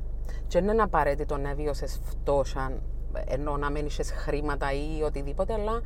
Και 0.47 0.61
δεν 0.61 0.73
είναι 0.73 0.83
απαραίτητο 0.83 1.37
να 1.37 1.55
βίωσε 1.55 1.87
φτώχεια, 1.87 2.81
ενώ 3.27 3.57
να 3.57 3.71
μην 3.71 3.87
είσαι 3.87 4.03
χρήματα 4.03 4.73
ή 4.73 5.03
οτιδήποτε, 5.03 5.53
αλλά 5.53 5.81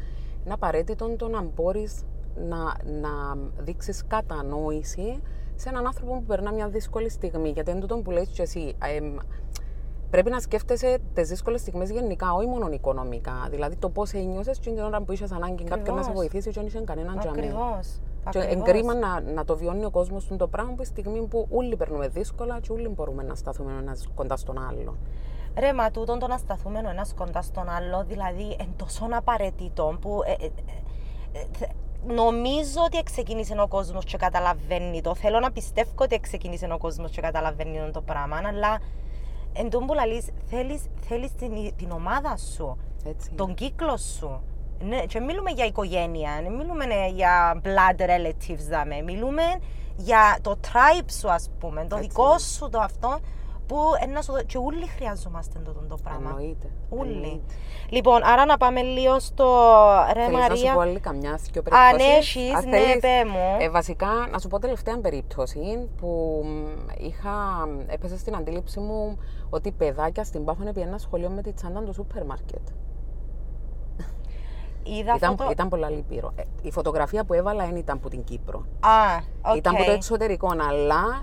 είναι 0.45 0.55
απαραίτητο 0.55 1.17
το 1.17 1.29
να 1.29 1.43
μπορείς 1.43 2.05
να, 2.35 2.57
να 3.01 3.37
δείξεις 3.57 4.07
κατανόηση 4.07 5.21
σε 5.63 5.69
έναν 5.69 5.87
άνθρωπο 5.87 6.13
που 6.13 6.25
περνά 6.25 6.53
μια 6.53 6.69
δύσκολη 6.69 7.09
στιγμή. 7.09 7.49
Γιατί 7.49 7.71
είναι 7.71 7.81
τούτο 7.81 7.97
που 7.97 8.11
λες 8.11 8.29
και 8.29 8.43
εσύ. 8.43 8.75
εμ, 8.97 9.17
πρέπει 10.11 10.31
να 10.31 10.41
σκέφτεσαι 10.41 10.99
τις 11.15 11.29
δύσκολες 11.29 11.61
στιγμές 11.61 11.91
γενικά, 11.91 12.33
όχι 12.33 12.47
μόνο 12.49 12.69
οικονομικά. 12.73 13.47
Δηλαδή 13.51 13.77
το 13.77 13.89
πώς 13.89 14.13
ένιωσες 14.13 14.59
και 14.59 14.71
την 14.71 14.79
ώρα 14.83 15.03
που 15.03 15.13
είσαι 15.13 15.27
ανάγκη 15.35 15.65
κάποιον 15.65 15.97
να 15.97 16.03
σε 16.03 16.09
Ακριβώς. 16.09 16.15
βοηθήσει 16.15 16.49
και 16.51 16.59
δεν 16.59 16.67
είχε 16.67 16.81
κανέναν 16.81 17.19
τζαμί. 17.19 17.39
Ακριβώς. 17.39 18.01
Και 18.31 18.39
Ακριβώς. 18.39 18.69
εγκρίμα 18.69 18.95
να, 18.95 19.21
να 19.21 19.45
το 19.45 19.57
βιώνει 19.57 19.85
ο 19.85 19.91
κόσμος 19.91 20.29
το 20.37 20.49
πράγμα 20.49 20.73
που 20.73 20.83
η 20.83 20.85
στιγμή 20.85 21.27
που 21.27 21.47
όλοι 21.51 21.77
περνούμε 21.77 22.09
δύσκολα 22.09 22.61
και 22.61 22.73
όλοι 22.73 22.89
μπορούμε 22.89 23.23
να 23.23 23.35
σταθούμε 23.35 23.73
ένας 23.81 24.09
κοντά 24.15 24.37
στον 24.37 24.59
άλλο. 24.69 24.97
Ρε, 25.59 25.73
μα 25.73 25.91
τούτον 25.91 26.19
το 26.19 26.27
να 26.27 26.37
σταθούμε 26.37 26.79
ο 26.87 26.89
ένας 26.89 27.15
κοντά 27.15 27.43
στον 27.43 27.69
άλλο, 27.69 28.05
δηλαδή 28.05 28.57
εν 28.59 28.69
τόσο 28.77 29.07
απαραίτητο 29.11 29.99
που 30.01 30.21
ε, 30.27 30.45
ε, 30.45 30.51
ε, 31.33 31.65
ε, 31.65 31.67
νομίζω 32.07 32.81
ότι 32.85 33.03
ξεκίνησε 33.03 33.55
ο 33.61 33.69
κόσμος 33.69 34.05
και 34.05 34.17
καταλαβαίνει 34.17 35.01
το. 35.01 35.15
Θέλω 35.15 35.41
να 35.41 35.53
πιστεύω 35.53 35.91
ότι 35.97 36.21
ξεκίνησε 36.21 36.69
ο 36.73 36.79
κόσμος 36.79 37.11
και 37.11 37.21
καταλαβαίνει 37.21 37.91
το 37.93 38.01
πράγμα, 38.01 38.41
αλλά 38.47 38.81
εν 39.53 39.71
τω 39.71 39.79
που 39.79 39.95
λαλείς, 39.95 40.27
θέλεις, 40.51 40.83
θέλεις 41.09 41.33
την, 41.33 41.77
την 41.77 41.91
ομάδα 41.91 42.37
σου, 42.37 42.79
Έτσι. 43.05 43.31
τον 43.31 43.55
κύκλο 43.55 43.97
σου. 43.97 44.43
Ναι, 44.81 45.05
και 45.05 45.21
μιλούμε 45.21 45.51
για 45.51 45.65
οικογένεια, 45.65 46.31
δεν 46.43 46.53
μιλούμε 46.55 46.85
ε, 46.85 47.09
για 47.09 47.61
blood 47.65 48.01
relatives, 48.01 48.67
δάμε. 48.71 49.03
μιλούμε 49.03 49.43
για 49.97 50.39
το 50.43 50.59
tribe 50.63 51.11
σου, 51.21 51.31
ας 51.31 51.51
πούμε, 51.59 51.87
το 51.89 51.97
Έτσι 51.97 52.09
δικό 52.09 52.29
είναι. 52.29 52.39
σου 52.39 52.69
το 52.69 52.79
αυτό, 52.79 53.19
που 53.73 53.79
ένα 54.01 54.23
σου, 54.23 54.33
και 54.47 54.59
όλοι 54.59 54.87
χρειαζόμαστε 54.87 55.59
το, 55.65 55.73
το 55.89 55.97
πράγμα. 56.03 56.29
Εννοείται. 56.31 56.67
Όλοι. 56.89 57.13
Εννοείται. 57.13 57.55
Λοιπόν, 57.89 58.21
άρα 58.25 58.45
να 58.45 58.57
πάμε 58.57 58.83
λίγο 58.83 59.19
στο 59.21 59.47
ρε 60.13 60.25
Θέλεις 60.25 60.39
να 60.39 60.43
σου 60.45 60.49
Μαρία. 60.51 60.75
πω 60.75 60.81
άλλη 60.81 61.01
καμιά 61.01 61.39
δυο 61.53 61.63
Αν 61.65 61.97
περιπτώσεις; 61.97 62.37
έχεις, 62.37 62.55
Αν 62.55 62.69
ναι, 62.69 62.79
θέλεις. 62.79 63.01
πέ 63.01 63.25
μου. 63.25 63.57
Ε, 63.61 63.71
βασικά, 63.71 64.11
να 64.31 64.39
σου 64.39 64.49
πω 64.49 64.59
τελευταία 64.59 65.01
περίπτωση 65.01 65.89
που 65.97 66.41
μ, 66.45 67.05
είχα, 67.07 67.31
έπεσε 67.87 68.19
στην 68.19 68.37
αντίληψη 68.37 68.81
μου 68.81 69.19
ότι 69.51 69.73
παιδάκια 69.73 70.25
στην 70.25 70.45
Πάφο 70.45 70.59
πήγαιναν 70.63 70.89
ένα 70.89 70.99
σχολείο 70.99 71.29
με 71.31 71.43
τη 71.43 71.53
τσάντα 71.53 71.81
του 71.83 71.93
σούπερ 71.95 72.25
μάρκετ. 72.25 72.61
Είδα 74.99 75.15
Ήταν, 75.17 75.37
φωτο... 75.37 75.51
ήταν 75.51 75.69
πολλά 75.69 75.91
λυπηρό. 75.91 76.33
Ε, 76.37 76.43
η 76.63 76.71
φωτογραφία 76.71 77.25
που 77.25 77.35
έβαλα 77.35 77.65
δεν 77.67 77.77
ήταν 77.77 77.97
από 77.97 78.09
την 78.09 78.25
Κύπρο. 78.25 78.65
Α, 78.81 79.23
οκ. 79.51 79.57
Ήταν 79.57 79.75
από 79.75 79.85
το 79.85 79.91
εξωτερικό, 79.91 80.49
αλλά 80.69 81.23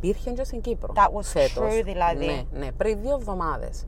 υπήρχε 0.00 0.30
και 0.30 0.44
στην 0.44 0.60
Κύπρο. 0.60 0.92
That 0.96 1.18
was 1.18 1.22
φέτος. 1.22 1.72
true, 1.74 1.82
δηλαδή. 1.84 2.26
Ναι, 2.26 2.42
ναι, 2.58 2.72
πριν 2.72 3.00
δύο 3.00 3.14
εβδομάδες. 3.14 3.86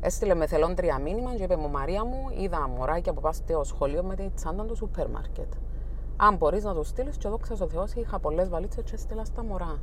Έστειλε 0.00 0.34
μου 0.34 0.46
εθελόντρια 0.46 0.98
μήνυμα 0.98 1.34
και 1.34 1.42
είπε 1.42 1.56
μου 1.56 1.68
Μαρία 1.68 2.04
μου, 2.04 2.26
είδα 2.38 2.68
μωράκια 2.68 3.12
που 3.12 3.20
πας 3.20 3.36
στο 3.36 3.64
σχολείο 3.64 4.02
με 4.02 4.14
τη 4.14 4.30
τσάντα 4.34 4.64
του 4.64 4.76
σούπερ 4.76 5.08
μάρκετ. 5.08 5.52
Αν 6.16 6.36
μπορείς 6.36 6.64
να 6.64 6.74
το 6.74 6.82
στείλεις, 6.82 7.16
και 7.16 7.28
δόξα 7.28 7.56
τω 7.56 7.68
Θεώ, 7.68 7.84
είχα 7.94 8.18
πολλές 8.18 8.48
βαλίτσες 8.48 8.84
και 8.84 8.94
έστειλα 8.94 9.24
στα 9.24 9.44
μωρά. 9.44 9.78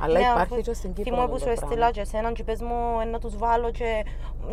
Αλλά 0.00 0.12
Ναι, 0.18 0.24
υπάρχει 0.24 0.52
αφού 0.52 0.62
και 0.62 0.72
στην 0.74 0.92
Κύπρο. 0.92 1.10
Θυμώ 1.14 1.22
αυτό 1.24 1.32
που 1.32 1.38
το 1.38 1.38
σου 1.38 1.44
πράγμα. 1.54 1.66
έστειλα 1.66 1.90
και 1.90 2.00
εσέναν 2.00 2.34
και 2.34 2.44
πες 2.44 2.60
μου 2.62 3.00
ε, 3.02 3.04
να 3.04 3.18
τους 3.18 3.36
βάλω 3.36 3.70
και... 3.70 4.04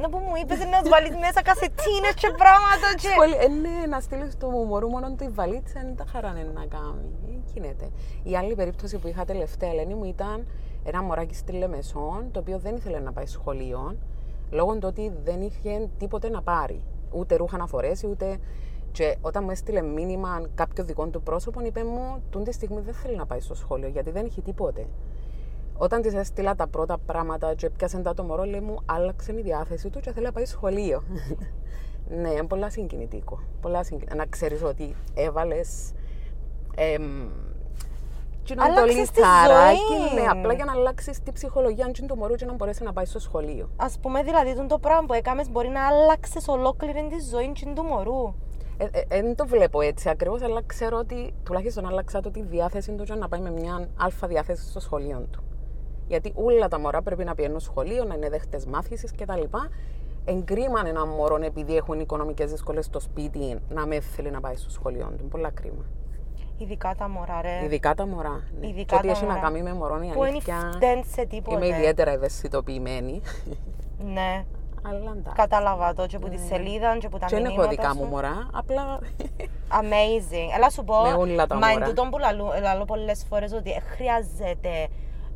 Να 0.02 0.10
που 0.10 0.18
μου 0.18 0.34
είπες 0.42 0.58
να 0.60 0.80
τους 0.82 0.90
βάλεις 0.90 1.10
μέσα 1.10 1.42
κασετίνες 1.42 2.14
και 2.16 2.30
πράγματα 2.44 2.88
και... 3.02 3.08
Σχολή- 3.08 3.38
Ε, 3.40 3.48
ναι, 3.48 3.86
να 3.90 4.00
στείλει 4.00 4.34
το 4.40 4.50
μωρού 4.50 4.88
μόνο 4.90 5.16
τη 5.16 5.28
βαλίτσα, 5.30 5.80
δεν 5.82 5.96
τα 5.96 6.06
χαράνε 6.12 6.44
να 6.54 6.66
κάνει. 6.66 7.10
Ε, 7.30 7.38
γίνεται. 7.54 7.90
Η 8.24 8.36
άλλη 8.38 8.56
περίπτωση 8.56 8.98
που 8.98 9.08
είχα 9.08 9.26
τελευταία, 9.26 9.70
Ελένη 9.70 9.94
μου, 9.94 10.04
ήταν 10.06 10.48
ένα 10.84 11.02
μωράκι 11.04 11.36
στη 11.36 11.52
Λεμεσόν, 11.52 12.30
το 12.32 12.40
οποίο 12.40 12.58
δεν 12.60 12.76
ήθελε 12.76 13.00
να 13.00 13.12
πάει 13.12 13.26
σχολείο, 13.26 13.96
λόγω 14.52 14.74
του 14.74 14.88
ότι 14.88 15.14
δεν 15.24 15.42
είχε 15.42 15.90
τίποτε 15.98 16.30
να 16.30 16.42
πάρει. 16.42 16.82
Ούτε 17.12 17.36
ρούχα 17.36 17.58
να 17.58 17.68
φορέσει, 17.68 18.08
ούτε. 18.08 18.38
Και 18.92 19.18
όταν 19.22 19.44
μου 19.44 19.50
έστειλε 19.52 19.82
μήνυμα 19.82 20.42
κάποιο 20.56 20.84
δικό 20.84 21.08
του 21.08 21.22
πρόσωπο, 21.22 21.62
είπε 21.66 21.84
μου, 21.84 22.24
τούν 22.30 22.44
τη 22.44 22.52
στιγμή 22.54 22.80
δεν 22.82 22.94
θέλει 22.94 23.16
να 23.16 23.26
πάει 23.26 23.40
στο 23.40 23.54
σχόλιο, 23.56 23.88
γιατί 23.88 24.12
δεν 24.12 24.26
έχει 24.26 24.42
τίποτε. 24.42 24.88
Όταν 25.78 26.02
της 26.02 26.14
έστειλα 26.14 26.56
τα 26.56 26.68
πρώτα 26.68 26.98
πράγματα 27.06 27.54
και 27.54 27.66
έπιασε 27.66 27.98
τα 27.98 28.14
το 28.14 28.24
μωρό, 28.24 28.44
λέει 28.44 28.60
μου, 28.60 28.78
άλλαξε 28.86 29.34
η 29.34 29.42
διάθεση 29.42 29.90
του 29.90 30.00
και 30.00 30.12
θέλει 30.12 30.26
να 30.26 30.32
πάει 30.32 30.46
σχολείο. 30.46 31.04
ναι, 32.22 32.30
είναι 32.30 32.44
πολλά 32.44 32.70
συγκινητικό. 32.70 33.40
Πολλά 33.62 33.84
συγκινητικό. 33.84 34.18
Να 34.18 34.26
ξέρεις 34.26 34.64
ότι 34.64 34.96
έβαλες 35.14 35.92
Και 38.44 38.56
να 38.56 38.66
το 38.66 38.82
Άλλαξες 38.82 38.96
τη 38.96 39.00
λιτσαράκι, 39.00 39.80
ζωή. 40.10 40.22
ναι, 40.22 40.28
απλά 40.30 40.54
για 40.54 40.66
να 40.66 40.72
αλλάξεις 40.72 41.24
τη 41.24 41.32
ψυχολογία 41.32 41.92
του 41.92 42.06
του 42.06 42.18
μωρού 42.18 42.34
και 42.36 42.46
να 42.46 42.54
μπορέσει 42.54 42.84
να 42.84 42.94
πάει 42.94 43.06
στο 43.06 43.20
σχολείο. 43.20 43.70
Α 43.76 43.88
πούμε, 44.02 44.24
δηλαδή, 44.24 44.56
τον 44.56 44.68
το 44.68 44.80
πράγμα 44.80 45.06
που 45.06 45.14
έκαμες 45.14 45.50
μπορεί 45.50 45.68
να 45.68 45.88
άλλαξες 45.88 46.48
ολόκληρη 46.48 47.08
τη 47.10 47.20
ζωή 47.32 47.52
τσιν 47.54 47.76
του 47.76 47.84
μωρού. 47.84 48.34
Δεν 49.08 49.26
ε, 49.26 49.36
το 49.36 49.48
βλέπω 49.48 49.82
έτσι 49.82 50.10
ακριβώς, 50.10 50.42
αλλά 50.42 50.62
ξέρω 50.66 50.98
ότι 50.98 51.34
τουλάχιστον 51.44 51.86
άλλαξα 51.86 52.22
το 52.22 52.32
τη 52.32 52.42
διάθεση 52.42 52.92
του 52.92 53.04
για 53.04 53.16
να 53.16 53.28
πάει 53.28 53.40
με 53.40 53.52
μια 53.52 53.90
αλφα 53.98 54.28
διάθεση 54.28 54.70
στο 54.70 54.80
σχολείο 54.80 55.28
του. 55.32 55.44
Γιατί 56.08 56.32
όλα 56.36 56.68
τα 56.68 56.80
μωρά 56.80 57.02
πρέπει 57.02 57.24
να 57.24 57.36
πηγαίνουν 57.36 57.60
στο 57.60 57.72
σχολείο, 57.72 58.04
να 58.04 58.14
είναι 58.16 58.30
δέχτες 58.30 58.66
μάθησης 58.66 59.12
κτλ. 59.18 59.42
Εγκρίμαν 60.26 60.86
ένα 60.86 61.06
μωρό 61.06 61.38
επειδή 61.44 61.76
έχουν 61.76 62.00
οικονομικές 62.00 62.52
δυσκολίες 62.52 62.86
στο 62.86 63.00
σπίτι 63.00 63.60
να 63.70 63.86
με 63.86 64.00
θέλει 64.00 64.32
να 64.32 64.40
πάει 64.40 64.56
στο 64.56 64.70
σχολείο 64.70 65.14
του. 65.18 65.28
Πολλά 65.28 65.50
κρίμα. 65.52 65.86
Ειδικά 66.58 66.96
τα 66.98 67.10
μωρά, 67.10 67.42
ρε. 67.42 67.64
Ειδικά 67.64 67.94
τα 67.96 68.08
μωρά. 68.08 68.44
Ναι. 68.60 68.68
Ειδικά 68.68 68.86
και 68.86 68.96
ό,τι 68.96 69.06
τα 69.08 69.12
έχει 69.12 69.24
να 69.26 69.30
μωρά. 69.34 69.42
κάνει 69.42 69.62
με 69.62 69.74
μωρό, 69.74 69.96
η 69.96 70.00
Που 70.14 70.24
είναι 70.24 70.28
αλήθεια. 70.28 70.72
φταίν 70.74 71.04
σε 71.14 71.26
τίποτε. 71.26 71.56
Είμαι 71.66 71.76
ιδιαίτερα 71.76 72.12
ευαισθητοποιημένη. 72.12 73.22
Ναι, 74.14 74.46
Αλλά 74.90 74.98
εντάξει. 75.18 75.36
κατάλαβα 75.36 75.94
το 75.94 76.06
και 76.06 76.16
από 76.16 76.30
τη 76.30 76.38
σελίδα 76.38 76.98
και 76.98 77.06
από 77.06 77.18
τα 77.20 77.26
Και 77.26 77.36
δεν 77.36 77.46
έχω 77.46 77.54
μηνύματα 77.56 77.70
δικά 77.70 77.90
σου. 77.92 77.98
μου 77.98 78.06
μωρά, 78.06 78.48
απλά 78.54 79.00
Amazing. 79.82 80.56
Έλα 80.56 80.70
σου 80.70 80.84
πω, 80.90 81.02
Με 81.02 81.14
όλα 81.14 81.48
τα 81.48 81.56
μα 81.56 81.68
μωρά. 81.68 81.80
εν 81.84 81.88
τούτον 81.90 82.10
που 82.10 82.18
λαλού, 82.18 82.46
λαλώ 82.62 82.86
πολλές 82.86 83.26
φορές 83.30 83.54
ότι 83.54 83.72
ε, 83.72 83.80
χρειάζεται 83.80 84.88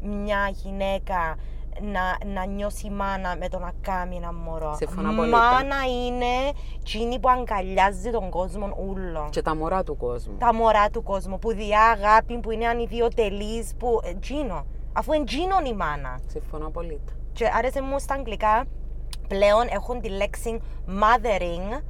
μια 0.07 0.49
γυναίκα 0.63 1.35
να, 1.81 2.31
να 2.33 2.45
νιώσει 2.45 2.89
μάνα 2.89 3.35
με 3.39 3.47
το 3.49 3.59
να 3.59 3.71
κάνει 3.81 4.15
ένα 4.15 4.33
μωρό. 4.33 4.75
Συμφωνώ 4.77 5.09
απόλυτα. 5.09 5.37
Μάνα 5.37 5.75
είναι 6.05 6.51
εκείνη 6.79 7.19
που 7.19 7.29
αγκαλιάζει 7.29 8.11
τον 8.11 8.29
κόσμο 8.29 8.75
ούλο. 8.89 9.27
και 9.31 9.41
τα 9.41 9.55
μωρά 9.55 9.83
του 9.83 9.97
κόσμου. 9.97 10.35
Τα 10.37 10.53
μωρά 10.53 10.89
του 10.89 11.03
κόσμου, 11.03 11.39
που 11.39 11.53
διά 11.53 11.81
αγάπη, 11.83 12.37
που 12.39 12.51
είναι 12.51 12.67
ανιδιοτελής, 12.67 13.73
που... 13.79 13.99
ε, 14.03 14.13
Τζίνο. 14.13 14.65
Αφού 14.93 15.13
είναι 15.13 15.23
τζίνον 15.25 15.65
η 15.65 15.73
μάνα. 15.73 16.19
Συμφωνώ 16.27 16.67
απολύτω. 16.67 17.13
Και 17.33 17.45
άρεσε 17.57 17.81
μου 17.81 17.99
στα 17.99 18.13
αγγλικά 18.13 18.65
πλέον 19.27 19.67
έχουν 19.69 20.01
τη 20.01 20.09
λέξη 20.09 20.61
mothering 20.87 21.81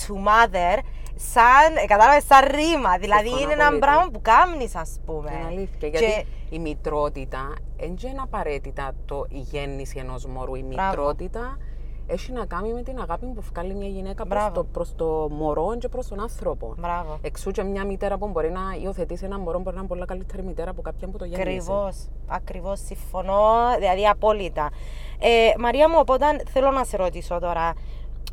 to 0.00 0.14
mother 0.28 0.78
σαν, 1.16 1.76
ε, 1.82 1.86
κατάλαβες, 1.86 2.24
σαν 2.24 2.44
ρήμα. 2.50 2.96
Δηλαδή 2.98 3.28
Συμφωνώ 3.28 3.42
είναι 3.42 3.52
ένα 3.52 3.62
απολύτως. 3.66 3.88
πράγμα 3.88 4.10
που 4.12 4.20
κάμνεις 4.22 4.74
ας 4.76 5.00
πούμε. 5.06 5.30
Είναι 5.32 5.46
αλήθεια. 5.46 5.88
Και- 5.88 5.98
Γιατί 5.98 6.26
η 6.50 6.58
μητρότητα 6.58 7.54
δεν 7.76 7.88
είναι 7.88 8.20
απαραίτητα 8.22 8.92
το 9.06 9.24
η 9.28 9.38
γέννηση 9.38 9.98
ενός 9.98 10.26
μωρού. 10.26 10.54
Η 10.54 10.64
Μπράβο. 10.68 10.88
μητρότητα 10.90 11.58
έχει 12.06 12.32
να 12.32 12.46
κάνει 12.46 12.72
με 12.72 12.82
την 12.82 13.00
αγάπη 13.00 13.26
που 13.26 13.40
βγάλει 13.52 13.74
μια 13.74 13.88
γυναίκα 13.88 14.26
προς 14.26 14.28
Μπράβο. 14.28 14.54
το, 14.54 14.64
προς 14.64 14.94
το 14.96 15.28
μωρό 15.30 15.76
και 15.78 15.88
προς 15.88 16.08
τον 16.08 16.20
άνθρωπο. 16.20 16.74
Μπράβο. 16.78 17.18
Εξού 17.22 17.50
και 17.50 17.62
μια 17.62 17.84
μητέρα 17.84 18.18
που 18.18 18.28
μπορεί 18.28 18.50
να 18.50 18.60
υιοθετήσει 18.82 19.24
ένα 19.24 19.38
μωρό 19.38 19.58
μπορεί 19.58 19.74
να 19.74 19.80
είναι 19.80 19.88
πολλά 19.88 20.04
καλύτερη 20.04 20.42
μητέρα 20.42 20.70
από 20.70 20.82
κάποια 20.82 21.08
που 21.08 21.18
το 21.18 21.24
γέννησε. 21.24 21.50
Ακριβώς, 21.50 22.08
ακριβώς 22.26 22.80
συμφωνώ, 22.84 23.42
δηλαδή 23.78 24.06
απόλυτα. 24.08 24.70
Ε, 25.18 25.52
Μαρία 25.58 25.88
μου, 25.88 25.96
οπότε 25.98 26.24
θέλω 26.48 26.70
να 26.70 26.84
σε 26.84 26.96
ρωτήσω 26.96 27.38
τώρα, 27.38 27.72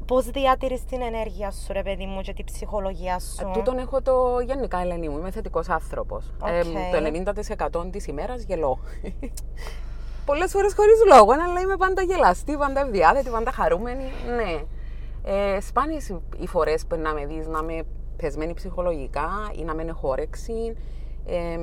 πώς 0.05 0.25
διατηρείς 0.25 0.85
την 0.85 1.01
ενέργεια 1.01 1.51
σου 1.51 1.73
ρε 1.73 1.81
παιδί 1.83 2.05
μου 2.05 2.21
και 2.21 2.33
την 2.33 2.45
ψυχολογία 2.45 3.19
σου; 3.19 3.47
Ε, 3.47 3.51
Τούτον 3.53 3.77
έχω 3.77 4.01
το 4.01 4.39
γενικά 4.45 4.79
Ελένη 4.79 5.09
μου. 5.09 5.17
Είμαι 5.17 5.31
θετικός 5.31 5.69
άνθρωπος. 5.69 6.25
Οκ. 6.41 6.49
το 6.91 7.81
90% 7.81 7.89
της 7.91 8.07
ημέρας 8.07 8.43
γελώ. 8.43 8.79
Πολλές 10.25 10.51
φορές 10.51 10.73
χωρίς 10.75 10.95
λόγο, 11.07 11.31
αλλά 11.31 11.59
είμαι 11.61 11.77
πάντα 11.77 12.01
γελαστή, 12.01 12.57
πάντα 12.57 12.81
ευδιάθετη, 12.81 13.29
πάντα 13.29 13.51
χαρούμενη. 13.51 14.03
Ναι. 14.35 14.61
Ε, 15.31 15.59
Σπάνιες 15.59 16.13
οι 16.39 16.47
φορές 16.47 16.85
που 16.85 16.95
να 16.95 17.13
με 17.13 17.25
δεις 17.25 17.47
να 17.47 17.59
είμαι 17.63 17.83
πεσμένη 18.17 18.53
ψυχολογικά 18.53 19.29
ή 19.59 19.63
να 19.63 19.73
με 19.75 19.83
έχω 19.83 20.07
όρεξη. 20.09 20.75
Ε, 21.25 21.57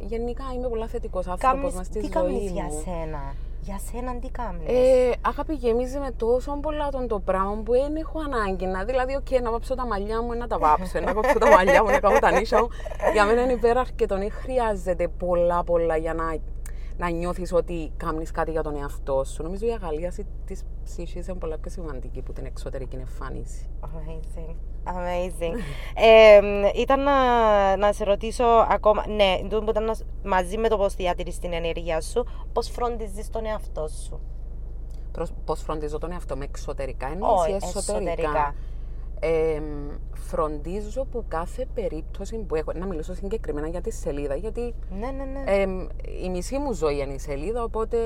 γενικά 0.00 0.44
είμαι 0.54 0.68
πολλά 0.68 0.86
θετικός 0.86 1.26
άνθρωπος 1.26 1.50
Κάμνεις- 1.52 1.74
μες 1.76 1.86
στη 1.86 1.94
τι 1.98 2.00
ζωή 2.00 2.10
κάνεις 2.12 2.50
μου. 2.50 2.54
για 2.54 2.70
σένα, 2.84 3.34
για 3.62 3.78
σένα 3.78 4.18
τι 4.18 4.30
κάνεις. 4.30 4.68
Ε, 4.68 5.12
αγάπη 5.20 5.54
γεμίζει 5.54 5.98
με 5.98 6.10
τόσο 6.16 6.58
πολλά 6.62 6.88
τον 6.88 7.08
το 7.08 7.20
πράγμα 7.20 7.62
που 7.64 7.72
δεν 7.72 7.96
έχω 7.96 8.20
ανάγκη 8.20 8.66
να. 8.66 8.84
Δηλαδή, 8.84 9.14
οκ, 9.14 9.40
να 9.42 9.50
βάψω 9.50 9.74
τα 9.74 9.86
μαλλιά 9.86 10.22
μου, 10.22 10.34
να 10.34 10.46
τα 10.46 10.58
βάψω. 10.58 11.00
να 11.00 11.12
βάψω 11.12 11.38
τα 11.38 11.50
μαλλιά 11.50 11.82
μου, 11.82 11.90
να 11.90 12.00
κάνω 12.00 12.18
τα 12.18 12.30
νύχια 12.30 12.60
μου. 12.60 12.68
Για 13.12 13.24
μένα 13.24 13.42
είναι 13.42 13.52
υπεραρκετό. 13.52 14.16
Δεν 14.16 14.30
χρειάζεται 14.30 15.08
πολλά, 15.08 15.64
πολλά 15.64 15.96
για 15.96 16.14
να, 16.14 16.36
να 16.96 17.08
νιώθεις 17.10 17.52
ότι 17.52 17.92
κάνει 17.96 18.24
κάτι 18.24 18.50
για 18.50 18.62
τον 18.62 18.76
εαυτό 18.76 19.24
σου. 19.24 19.42
Νομίζω 19.42 19.66
η 19.66 19.72
αγαλίαση 19.72 20.26
της 20.44 20.64
ψυχής 20.84 21.26
είναι 21.26 21.38
πολλά 21.38 21.58
πιο 21.58 21.70
σημαντική 21.70 22.18
από 22.18 22.32
την 22.32 22.44
εξωτερική 22.44 22.96
εμφάνιση. 22.96 23.70
Amazing. 23.80 24.71
Amazing. 24.84 25.54
ε, 25.94 26.40
ήταν 26.74 27.02
να, 27.02 27.76
να 27.76 27.92
σε 27.92 28.04
ρωτήσω 28.04 28.44
ακόμα, 28.68 29.04
ναι, 29.08 29.38
τούτο 29.42 29.60
που 29.62 29.70
ήταν 29.70 29.84
να, 29.84 29.94
μαζί 30.24 30.58
με 30.58 30.68
το 30.68 30.76
πώς 30.76 30.94
διατηρείς 30.94 31.38
την 31.38 31.52
ενέργεια 31.52 32.00
σου, 32.00 32.26
πώς 32.52 32.68
φροντίζεις 32.70 33.30
τον 33.30 33.44
εαυτό 33.46 33.88
σου; 33.88 34.20
Πώς 35.44 35.62
φροντίζω 35.62 35.98
τον 35.98 36.12
εαυτό 36.12 36.36
μου 36.36 36.42
εξωτερικά, 36.42 37.06
ενώ 37.06 37.32
Όχι, 37.32 37.52
εσωτερικά; 37.52 37.78
εσωτερικά. 37.78 38.54
Ε, 39.20 39.62
φροντίζω 40.12 41.04
που 41.04 41.24
κάθε 41.28 41.66
περίπτωση 41.74 42.36
που 42.36 42.54
έχω. 42.54 42.72
Να 42.74 42.86
μιλήσω 42.86 43.14
συγκεκριμένα 43.14 43.68
για 43.68 43.80
τη 43.80 43.90
σελίδα, 43.90 44.34
γιατί 44.34 44.74
Ναι, 45.00 45.10
ναι, 45.10 45.24
ναι. 45.24 45.42
Ε, 45.46 45.66
η 46.24 46.28
μισή 46.30 46.58
μου 46.58 46.72
ζωή 46.72 46.98
είναι 46.98 47.12
η 47.14 47.18
σελίδα, 47.18 47.62
οπότε 47.62 47.98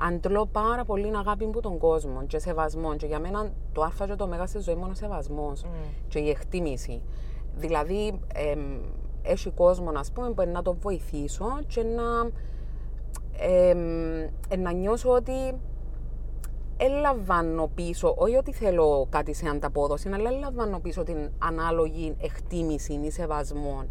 αντλώ 0.00 0.46
πάρα 0.46 0.84
πολύ 0.84 1.16
αγάπη 1.16 1.44
από 1.44 1.60
τον 1.60 1.78
κόσμο 1.78 2.26
και 2.26 2.38
σεβασμό. 2.38 2.96
Και 2.96 3.06
για 3.06 3.18
μένα 3.18 3.52
το 3.72 3.82
Α 3.82 3.90
και 4.06 4.14
το 4.14 4.26
Μέγα 4.26 4.46
στη 4.46 4.58
ζωή 4.60 4.74
μου 4.74 4.82
είναι 4.82 4.90
ο 4.90 4.94
σεβασμό 4.94 5.52
και 6.08 6.18
η 6.18 6.28
εκτίμηση. 6.28 7.02
Δηλαδή, 7.56 8.20
εμ, 8.34 8.60
έχει 9.22 9.50
κόσμο, 9.50 9.92
ας 9.96 10.12
πούμε, 10.12 10.30
που 10.30 10.50
να 10.52 10.62
το 10.62 10.74
βοηθήσω 10.74 11.46
και 11.66 11.82
να, 11.82 12.30
εμ, 13.44 14.20
ε, 14.48 14.56
να 14.56 14.72
νιώσω 14.72 15.10
ότι 15.10 15.32
ελαμβάνω 16.76 17.70
πίσω, 17.74 18.14
όχι 18.18 18.36
ότι 18.36 18.52
θέλω 18.52 19.06
κάτι 19.10 19.34
σε 19.34 19.48
ανταπόδοση, 19.48 20.08
αλλά 20.12 20.30
ελαμβάνω 20.30 20.78
πίσω 20.78 21.02
την 21.02 21.30
ανάλογη 21.38 22.16
εκτίμηση 22.20 22.92
ή 22.92 23.10
σεβασμό. 23.10 23.84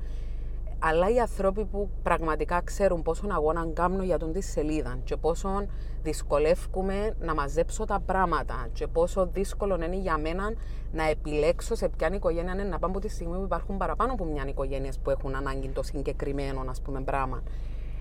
Αλλά 0.85 1.09
οι 1.09 1.19
άνθρωποι 1.19 1.65
που 1.65 1.89
πραγματικά 2.03 2.61
ξέρουν 2.63 3.01
πόσον 3.01 3.31
αγώνα 3.31 3.67
κάνω 3.73 4.03
για 4.03 4.17
τον 4.17 4.31
τη 4.33 4.41
σελίδα 4.41 4.97
και 5.03 5.15
πόσο 5.15 5.65
δυσκολεύομαι 6.03 7.15
να 7.19 7.33
μαζέψω 7.33 7.85
τα 7.85 7.99
πράγματα 8.05 8.67
και 8.73 8.87
πόσο 8.87 9.25
δύσκολο 9.33 9.75
είναι 9.75 9.95
για 9.95 10.17
μένα 10.17 10.53
να 10.91 11.09
επιλέξω 11.09 11.75
σε 11.75 11.89
ποια 11.89 12.09
οικογένεια 12.13 12.53
είναι 12.53 12.63
να 12.63 12.79
πάω 12.79 12.89
από 12.89 12.99
τη 12.99 13.07
στιγμή 13.07 13.37
που 13.37 13.43
υπάρχουν 13.43 13.77
παραπάνω 13.77 14.13
από 14.13 14.25
μια 14.25 14.43
οικογένεια 14.47 14.91
που 15.03 15.09
έχουν 15.09 15.35
ανάγκη 15.35 15.67
το 15.67 15.83
συγκεκριμένο 15.83 16.63
ας 16.69 16.81
πούμε, 16.81 17.01
πράγμα. 17.01 17.43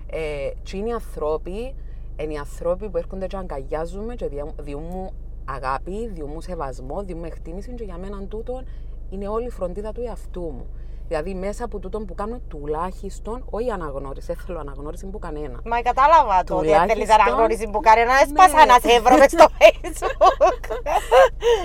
Ε, 0.06 0.50
και 0.62 0.76
είναι 0.76 0.88
οι 0.88 0.92
άνθρωποι, 0.92 1.74
είναι 2.20 2.32
οι 2.32 2.36
άνθρωποι 2.36 2.90
που 2.90 2.96
έρχονται 2.96 3.26
και 3.26 3.36
αγκαλιάζουν 3.36 4.16
και 4.16 4.28
δια- 4.28 4.54
διούν 4.60 4.82
μου 4.90 5.12
αγάπη, 5.44 6.08
διούν 6.08 6.30
μου 6.32 6.40
σεβασμό, 6.40 7.02
διούν 7.02 7.18
μου 7.18 7.24
εκτίμηση 7.24 7.72
και 7.74 7.84
για 7.84 7.98
μένα 7.98 8.26
τούτο 8.26 8.62
είναι 9.10 9.28
όλη 9.28 9.46
η 9.46 9.50
φροντίδα 9.50 9.92
του 9.92 10.00
εαυτού 10.06 10.40
μου. 10.40 10.66
Δηλαδή 11.12 11.34
μέσα 11.34 11.64
από 11.64 11.78
τούτο 11.78 11.98
που 11.98 12.14
κάνω 12.14 12.40
τουλάχιστον, 12.48 13.44
όχι 13.50 13.70
αναγνώριση, 13.70 14.26
δεν 14.26 14.36
θέλω 14.46 14.58
αναγνώριση 14.58 15.06
που 15.06 15.18
κανένα. 15.18 15.60
Μα 15.64 15.82
κατάλαβα 15.82 16.44
το 16.44 16.54
ότι 16.56 16.66
Τουλάχιστον- 16.66 16.88
θέλεις 16.88 17.10
αναγνώριση 17.20 17.68
που 17.72 17.80
κάνει 17.80 18.04
να 18.04 18.14
έσπασα 18.24 18.56
Ναι. 18.56 18.64
να 18.72 18.76
σε 18.84 19.00
βρω 19.00 19.16
μες 19.16 19.30
στο 19.30 19.46
facebook. 19.60 20.64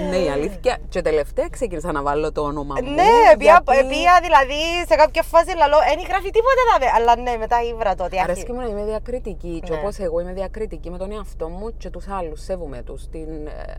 ναι, 0.09 0.17
η 0.17 0.29
αλήθεια. 0.29 0.77
Και 0.89 1.01
τελευταία 1.01 1.47
ξεκίνησα 1.49 1.91
να 1.91 2.01
βάλω 2.01 2.31
το 2.31 2.41
όνομα 2.41 2.75
μου. 2.83 2.89
ναι, 2.89 3.13
πια, 3.37 3.61
γιατί 3.71 3.87
πια 3.93 4.19
δηλαδή 4.21 4.59
σε 4.87 4.95
κάποια 4.95 5.23
φάση 5.23 5.55
λαλό, 5.57 5.77
δεν 5.89 6.05
γράφει 6.07 6.29
τίποτα 6.29 6.61
δάμε. 6.71 6.87
Αλλά 6.95 7.15
ναι, 7.21 7.37
μετά 7.37 7.57
ήβρα 7.71 7.95
το 7.95 8.03
ότι 8.03 8.19
Αρέσκει 8.19 8.41
αρχι- 8.41 8.53
μου 8.53 8.61
να 8.61 8.67
είμαι 8.67 8.85
διακριτική. 8.91 9.61
Και 9.65 9.73
Ναι. 9.73 9.79
όπως 9.79 9.97
εγώ 9.97 10.19
είμαι 10.19 10.33
διακριτική 10.33 10.89
με 10.89 10.97
τον 10.97 11.11
εαυτό 11.11 11.47
μου 11.49 11.77
και 11.77 11.89
τους 11.89 12.07
άλλους, 12.07 12.41
σέβομαι 12.43 12.81
τους. 12.85 13.07
Την, 13.09 13.47
ε, 13.47 13.73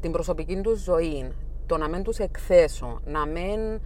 την 0.00 0.12
προσωπική 0.12 0.60
τους 0.60 0.80
ζωή. 0.82 1.32
Το 1.66 1.76
να 1.76 1.88
μην 1.88 2.02
τους 2.02 2.18
εκθέσω. 2.18 3.00
Να 3.04 3.26
μην 3.26 3.80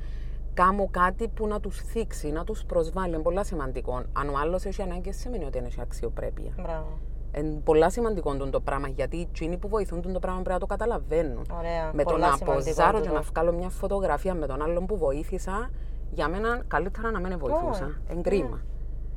κάνω 0.54 0.88
κάτι 0.90 1.28
που 1.28 1.46
να 1.46 1.60
τους 1.60 1.80
θίξει, 1.80 2.30
να 2.30 2.44
τους 2.44 2.64
προσβάλλει. 2.64 3.14
Είναι 3.14 3.22
πολύ 3.22 3.44
σημαντικό. 3.44 4.02
Αν 4.12 4.28
ο 4.28 4.32
άλλος 4.42 4.64
έχει 4.64 4.82
ανάγκη, 4.82 5.12
σημαίνει 5.12 5.44
ότι 5.44 5.58
έχει 5.58 5.80
αξιοπρέπεια. 5.80 6.52
Μπράβο. 6.62 6.98
Είναι 7.36 7.60
πολύ 7.64 7.90
σημαντικό 7.90 8.32
τούτο 8.32 8.50
το 8.50 8.60
πράγμα 8.60 8.88
γιατί 8.88 9.16
οι 9.16 9.28
τσίνοι 9.32 9.56
που 9.56 9.68
βοηθούν 9.68 10.00
τούτο 10.00 10.12
το 10.14 10.18
πράγμα 10.18 10.40
πρέπει 10.42 10.54
να 10.54 10.60
το 10.60 10.66
καταλαβαίνουν. 10.66 11.46
Ωραία. 11.58 11.90
Με 11.92 12.02
το 12.04 12.10
Πολλά 12.10 12.28
να 12.28 12.36
σημαντικό 12.36 12.60
αποζάρω 12.60 12.96
και 13.00 13.02
τούτο. 13.08 13.14
να 13.14 13.20
βγάλω 13.20 13.52
μια 13.52 13.68
φωτογραφία 13.68 14.34
με 14.34 14.46
τον 14.46 14.62
άλλον 14.62 14.86
που 14.86 14.96
βοήθησα, 14.96 15.70
για 16.10 16.28
μένα 16.28 16.62
καλύτερα 16.68 17.10
να 17.10 17.20
μην 17.20 17.38
βοηθούσα. 17.38 17.84
Ω, 17.84 18.12
Εν 18.12 18.22
κρίμα. 18.22 18.60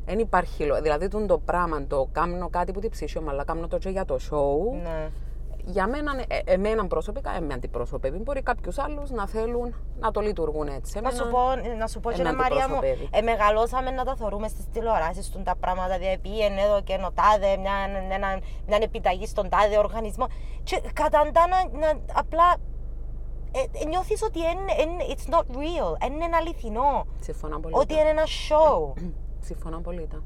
Δεν 0.06 0.20
υπάρχει 0.20 0.64
λόγο. 0.64 0.82
Δηλαδή, 0.82 1.08
τούτο 1.08 1.26
το 1.26 1.38
πράγμα 1.38 1.86
το 1.88 2.08
κάνω 2.12 2.50
κάτι 2.50 2.72
που 2.72 2.80
την 2.80 2.90
ψυχή 2.90 3.20
μου, 3.20 3.30
αλλά 3.30 3.44
κάνω 3.44 3.68
το 3.68 3.78
και 3.78 3.90
για 3.90 4.06
το 4.06 4.16
show. 4.30 4.82
Ναι. 4.84 5.10
Για 5.68 5.88
μένα, 5.88 6.12
ε, 6.28 6.40
εμένα 6.54 6.88
προσωπικά, 6.88 7.36
ε, 7.36 7.40
με 7.40 7.54
αντιπροσωπεύει. 7.54 8.18
Μπορεί 8.18 8.42
κάποιου 8.42 8.72
άλλου 8.78 9.02
να 9.10 9.28
θέλουν 9.28 9.76
να 10.00 10.12
το 10.12 10.22
λειτουργούν 10.22 10.68
έτσι. 10.68 10.94
Να 10.94 11.00
Εμένα- 11.00 11.16
σου 11.24 11.30
πω, 11.32 11.40
να 11.80 11.88
σου 11.88 12.00
πω 12.00 12.12
και 12.12 12.22
εμένα 12.22 12.30
ρε 12.32 12.36
Μαρία 12.42 12.68
μου, 12.70 12.76
αντιπροσωπεύει. 12.78 13.10
ε, 13.12 13.22
μεγαλώσαμε 13.22 13.92
να 13.92 14.04
τα 14.06 14.16
θεωρούμε 14.16 14.48
στις 14.48 14.66
τηλεοράσεις 14.74 15.30
τους 15.30 15.44
τα 15.44 15.56
πράγματα, 15.60 15.98
δηλαδή 15.98 16.18
πήγαινε 16.18 16.62
εδώ 16.62 16.82
και 16.82 16.94
ένα 16.94 17.12
τάδε, 17.14 17.58
μια, 17.58 17.74
ένα, 18.12 18.40
μια 18.68 18.78
επιταγή 18.82 19.28
στον 19.28 19.50
τάδε 19.50 19.78
οργανισμό 19.78 20.28
και 20.64 20.82
καταντά 20.94 21.48
να, 21.48 21.80
να 21.80 22.00
απλά 22.14 22.56
ε, 23.52 23.60
ε, 23.84 23.86
νιώθεις 23.86 24.24
ότι 24.24 24.40
εν, 24.46 24.58
εν, 24.58 24.90
it's 25.16 25.34
not 25.34 25.56
real, 25.56 25.96
εν 26.00 26.14
είναι 26.14 26.36
αληθινό, 26.36 27.06
Συμφωνώ 27.20 27.60
πολύ. 27.60 27.76
ότι 27.78 27.94
είναι 27.94 28.10
ένα 28.10 28.24
show. 28.24 28.94
Συμφωνώ 29.40 29.78
απολύτω. 29.78 30.24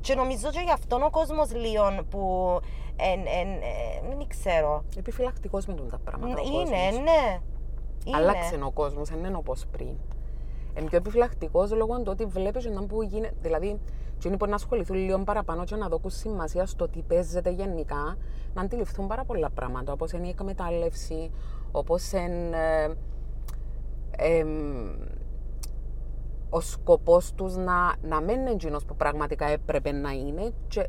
Και 0.00 0.14
νομίζω 0.14 0.50
και 0.50 0.60
γι' 0.64 0.72
αυτόν 0.72 1.02
ο 1.02 1.10
κόσμος 1.10 1.54
Λίον 1.54 2.06
που. 2.10 2.58
Εν, 2.96 3.20
εν, 3.20 3.48
ε, 3.52 4.08
δεν 4.08 4.26
ξέρω. 4.28 4.84
Επιφυλακτικός 4.96 5.66
με 5.66 5.74
τα 5.90 5.98
πράγματα. 6.04 6.40
ο 6.40 6.44
Είναι, 6.44 6.50
κόσμος. 6.52 6.70
ναι. 6.70 6.98
Είναι. 6.98 8.16
Άλλαξε 8.16 8.58
ο 8.64 8.70
κόσμος, 8.70 9.08
δεν 9.08 9.18
είναι 9.24 9.36
όπως 9.36 9.66
πριν. 9.70 9.94
Είναι 10.78 10.88
πιο 10.88 10.96
επιφυλακτικός 10.96 11.72
λόγω 11.72 11.96
του 11.96 12.08
ότι 12.10 12.24
βλέπεις 12.24 12.64
να 12.66 12.86
που 12.86 13.02
γίνεται. 13.02 13.34
Δηλαδή, 13.40 13.80
εκείνοι 14.16 14.36
που 14.36 14.46
να 14.46 14.54
ασχοληθούν 14.54 14.96
λίγο 14.96 15.18
παραπάνω 15.24 15.64
και 15.64 15.76
να 15.76 15.88
δώσουν 15.88 16.10
σημασία 16.10 16.66
στο 16.66 16.88
τι 16.88 17.02
παίζεται 17.02 17.50
γενικά, 17.50 18.16
να 18.54 18.62
αντιληφθούν 18.62 19.06
πάρα 19.06 19.24
πολλά 19.24 19.50
πράγματα, 19.50 19.92
όπως 19.92 20.12
είναι 20.12 20.26
η 20.26 20.30
εκμετάλλευση, 20.30 21.30
όπως 21.72 22.12
είναι. 22.12 22.56
ε, 24.16 24.38
εμ, 24.38 24.48
ο 26.50 26.60
σκοπός 26.60 27.32
τους 27.34 27.56
να, 27.56 27.94
να 28.02 28.20
μην 28.20 28.40
είναι 28.40 28.50
εκείνος 28.50 28.84
που 28.84 28.96
πραγματικά 28.96 29.46
έπρεπε 29.46 29.92
να 29.92 30.10
είναι 30.10 30.52
και 30.68 30.88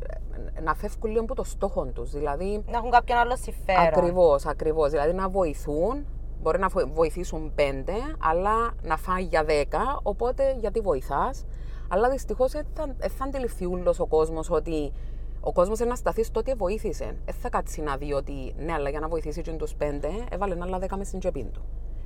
να 0.63 0.73
φεύγουν 0.75 1.11
λίγο 1.11 1.23
από 1.23 1.35
το 1.35 1.43
στόχο 1.43 1.85
τους. 1.85 2.11
Δηλαδή, 2.11 2.63
Να 2.71 2.77
έχουν 2.77 2.89
κάποιον 2.89 3.17
άλλο 3.17 3.35
συμφέρον. 3.35 3.85
Ακριβώς, 3.85 4.45
ακριβώς. 4.45 4.89
Δηλαδή 4.91 5.13
να 5.13 5.29
βοηθούν, 5.29 6.05
μπορεί 6.41 6.59
να 6.59 6.67
βο- 6.67 6.87
βοηθήσουν 6.93 7.51
πέντε, 7.55 7.93
αλλά 8.23 8.71
να 8.83 8.97
φάει 8.97 9.23
για 9.23 9.43
δέκα, 9.43 9.99
οπότε 10.03 10.55
γιατί 10.59 10.79
βοηθάς. 10.79 11.45
Αλλά 11.87 12.09
δυστυχώς 12.09 12.51
δεν 12.51 12.65
θα, 12.73 12.95
δεν 12.97 13.09
θα 13.09 13.23
αντιληφθεί 13.25 13.65
όλο 13.65 13.95
ο 13.97 14.05
κόσμος 14.05 14.49
ότι 14.49 14.91
ο 15.41 15.51
κόσμος 15.51 15.79
είναι 15.79 15.89
να 15.89 15.95
σταθεί 15.95 16.23
στο 16.23 16.39
ότι 16.39 16.53
βοήθησε. 16.53 17.17
Δεν 17.25 17.33
θα 17.33 17.49
κάτσει 17.49 17.81
να 17.81 17.97
δει 17.97 18.13
ότι 18.13 18.53
ναι, 18.57 18.73
αλλά 18.73 18.89
για 18.89 18.99
να 18.99 19.07
βοηθήσει 19.07 19.41
τους 19.41 19.75
πέντε, 19.75 20.07
έβαλε 20.31 20.57
άλλα 20.61 20.79
δέκα 20.79 20.97
μες 20.97 21.07
στην 21.07 21.19
τσέπη 21.19 21.43
του. 21.53 21.61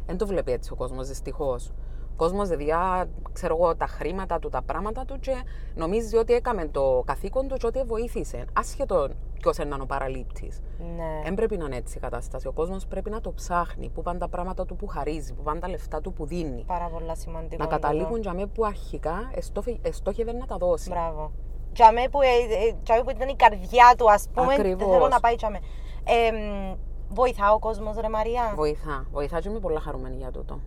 Δεν 0.05 0.17
το 0.17 0.27
βλέπει 0.27 0.51
έτσι 0.51 0.71
ο 0.71 0.75
κόσμος, 0.75 1.07
δυστυχώς. 1.07 1.71
Ο 2.17 2.17
κόσμο 2.17 2.45
διά, 2.45 3.09
ξέρω 3.33 3.55
εγώ, 3.55 3.75
τα 3.75 3.87
χρήματα 3.87 4.39
του, 4.39 4.49
τα 4.49 4.61
πράγματα 4.61 5.05
του 5.05 5.19
και 5.19 5.35
νομίζει 5.75 6.17
ότι 6.17 6.33
έκαμε 6.33 6.65
το 6.67 7.03
καθήκον 7.05 7.47
του 7.47 7.55
και 7.57 7.65
ότι 7.67 7.81
βοήθησε. 7.85 8.45
Άσχετο 8.53 9.09
ποιο 9.39 9.63
είναι 9.63 9.75
ο 9.81 9.85
παραλήπτης. 9.85 10.61
Ναι. 10.79 11.21
Δεν 11.23 11.33
πρέπει 11.33 11.57
να 11.57 11.65
είναι 11.65 11.75
έτσι 11.75 11.97
η 11.97 11.99
κατάσταση. 12.01 12.47
Ο 12.47 12.51
κόσμος 12.51 12.85
πρέπει 12.87 13.09
να 13.09 13.21
το 13.21 13.31
ψάχνει. 13.33 13.89
Πού 13.89 14.01
πάνε 14.01 14.19
τα 14.19 14.27
πράγματα 14.29 14.65
του 14.65 14.75
που 14.75 14.87
χαρίζει, 14.87 15.33
πού 15.33 15.43
πάνε 15.43 15.59
τα 15.59 15.69
λεφτά 15.69 16.01
του 16.01 16.13
που 16.13 16.25
δίνει. 16.25 16.63
Πάρα 16.67 16.87
πολλά 16.87 17.15
σημαντικό. 17.15 17.63
Να 17.63 17.69
καταλήγουν 17.69 18.21
για 18.21 18.33
μέ 18.33 18.45
που 18.45 18.65
αρχικά 18.65 19.29
εστόφε- 19.35 19.87
εστόχευε 19.87 20.31
να 20.33 20.45
τα 20.45 20.57
δώσει. 20.57 20.89
Μπράβο. 20.89 21.31
Τζαμέ 21.73 22.03
που, 22.11 22.21
ε, 22.21 22.25
ε, 22.67 22.75
τζαμέ 22.83 23.03
που 23.03 23.09
ήταν 23.09 23.27
η 23.27 23.35
καρδιά 23.35 23.93
του, 23.97 24.11
ας 24.11 24.27
πούμε. 24.33 24.53
Ακριβώς. 24.53 24.89
Θέλω 24.91 25.07
να 25.07 25.19
πάει 25.19 25.35
τζαμέ. 25.35 25.59
Ε, 26.03 26.31
μ, 26.31 26.75
βοηθά 27.13 27.53
ο 27.53 27.59
κόσμος, 27.59 27.95
ρε 27.99 28.09
Μαρία. 28.09 28.51
Βοηθά. 28.55 29.05
Βοηθά 29.11 29.39
και 29.41 29.49
είμαι 29.49 29.59
πολλά 29.59 29.79
χαρούμενη 29.79 30.15
για 30.15 30.31
τούτο. 30.31 30.59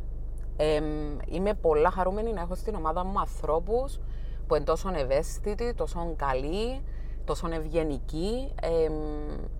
Ε, 0.61 0.81
είμαι 1.27 1.55
πολλά 1.55 1.91
χαρούμενη 1.91 2.33
να 2.33 2.41
έχω 2.41 2.55
στην 2.55 2.75
ομάδα 2.75 3.05
μου 3.05 3.21
ανθρώπους 3.21 3.99
που 4.47 4.55
είναι 4.55 4.65
τόσο 4.65 4.91
ευαίσθητοι, 4.95 5.75
τόσο 5.75 6.15
καλοί, 6.17 6.83
τόσο 7.25 7.49
ευγενικοί. 7.53 8.55
Ε, 8.63 8.89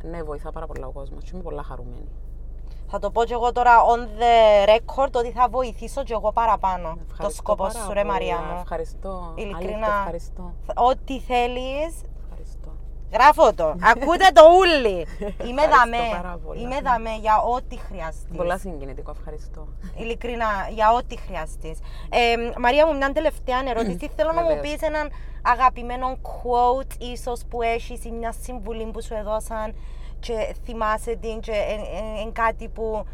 ναι, 0.09 0.23
βοηθά 0.23 0.53
πάρα 0.53 0.67
πολλά 0.67 0.87
ο 0.87 0.91
κόσμος. 0.91 1.25
Και 1.25 1.31
είμαι 1.35 1.43
πολλά 1.43 1.63
χαρούμενη. 1.63 2.09
Θα 2.91 2.99
το 2.99 3.11
πω 3.11 3.25
και 3.25 3.33
εγώ 3.33 3.53
τώρα 3.53 3.73
on 3.95 4.21
the 4.21 4.69
record 4.69 5.11
ότι 5.13 5.31
θα 5.31 5.49
βοηθήσω 5.49 6.03
και 6.03 6.13
εγώ 6.13 6.33
παραπάνω. 6.33 6.95
το 6.95 7.01
Ευχαριστώ 7.11 7.43
σκοπό 7.43 7.63
πάρα 7.63 7.79
σου, 7.85 7.93
ρε 7.93 8.01
πολλά. 8.01 8.13
Μαρία 8.13 8.37
μου. 8.37 8.59
Ευχαριστώ. 8.61 9.33
Ειλικρινά. 9.35 9.75
Αλήθεια, 9.75 9.95
ευχαριστώ. 9.99 10.53
Ό,τι 10.75 11.21
θέλεις, 11.21 11.85
Ευχαριστώ. 11.85 12.18
Γράφω 13.13 13.55
το. 13.55 13.65
Ακούτε 13.91 14.27
το 14.33 14.43
ούλι. 14.59 15.07
Είμαι 15.49 15.63
Ευχαριστώ 15.63 15.77
δαμέ. 15.77 16.21
πάρα 16.23 16.39
πολύ. 16.47 16.61
Είμαι 16.61 16.81
δαμέ 16.81 17.17
για 17.21 17.37
ό,τι 17.43 17.77
χρειαστείς. 17.79 18.37
Πολλά 18.37 18.59
συγκινητικό, 18.59 19.11
ευχαριστώ. 19.11 19.69
Ειλικρινά, 19.97 20.47
για 20.71 20.93
ό,τι 20.93 21.19
χρειαστείς. 21.19 21.79
Ε, 22.11 22.35
Μαρία 22.59 22.87
μου, 22.87 22.97
μια 22.97 23.13
τελευταία 23.13 23.59
ερώτηση. 23.69 24.11
Θέλω 24.17 24.33
να 24.33 24.43
μου 24.43 24.49
Βεβαίως. 24.49 24.73
πεις 24.75 24.83
έναν 24.89 25.09
αγαπημένο 25.43 26.17
quote, 26.23 26.93
ίσως 26.99 27.41
που 27.49 27.63
έχεις 27.63 28.05
ή 28.05 28.11
μια 28.11 28.33
συμβουλή 28.33 28.85
που 28.93 29.03
σου 29.03 29.15
έδωσαν 29.15 29.75
και 30.21 30.55
θυμάσαι 30.65 31.15
την 31.17 31.41
και 31.41 31.53
είναι 32.23 32.31
κάτι 32.33 32.69
που, 32.69 33.05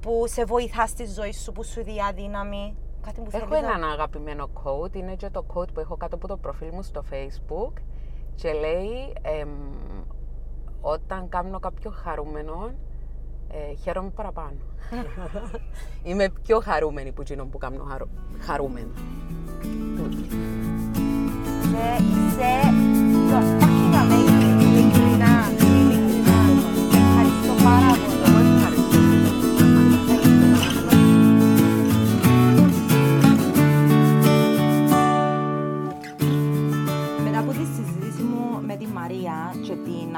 που 0.00 0.24
σε 0.26 0.44
βοηθά 0.44 0.86
στη 0.86 1.06
ζωή 1.06 1.32
σου, 1.32 1.52
που 1.52 1.64
σου 1.64 1.82
διά 1.84 2.12
δύναμη. 2.14 2.76
Κάτι 3.04 3.20
που 3.20 3.30
Έχω 3.32 3.46
θέλεις 3.46 3.62
να- 3.68 3.74
έναν 3.74 3.90
αγαπημένο 3.90 4.48
quote, 4.64 4.94
είναι 4.96 5.14
και 5.14 5.30
το 5.30 5.44
quote 5.54 5.72
που 5.74 5.80
έχω 5.80 5.96
κάτω 5.96 6.14
από 6.14 6.26
το 6.28 6.36
προφίλ 6.36 6.68
μου 6.72 6.82
στο 6.82 7.02
facebook 7.10 7.72
και 8.36 8.52
λέει 8.52 9.12
εμ, 9.22 9.48
όταν 10.80 11.28
κάνω 11.28 11.58
κάποιο 11.58 11.90
χαρούμενο 11.90 12.70
ε, 13.48 13.74
χαίρομαι 13.74 14.10
παραπάνω. 14.10 14.56
Είμαι 16.02 16.28
πιο 16.42 16.60
χαρούμενη 16.60 17.12
που 17.12 17.20
εκείνο 17.20 17.44
που 17.44 17.58
κάνω 17.58 17.84
χαρου... 17.84 18.08
χαρούμενο. 18.40 18.90
Και 21.60 22.02
είσαι 22.02 22.84
you're 23.28 23.42
fucking 23.60 23.94
amazing. 24.00 24.62
Ειλικρινά, 24.62 25.50
ειλικρινά. 25.50 25.55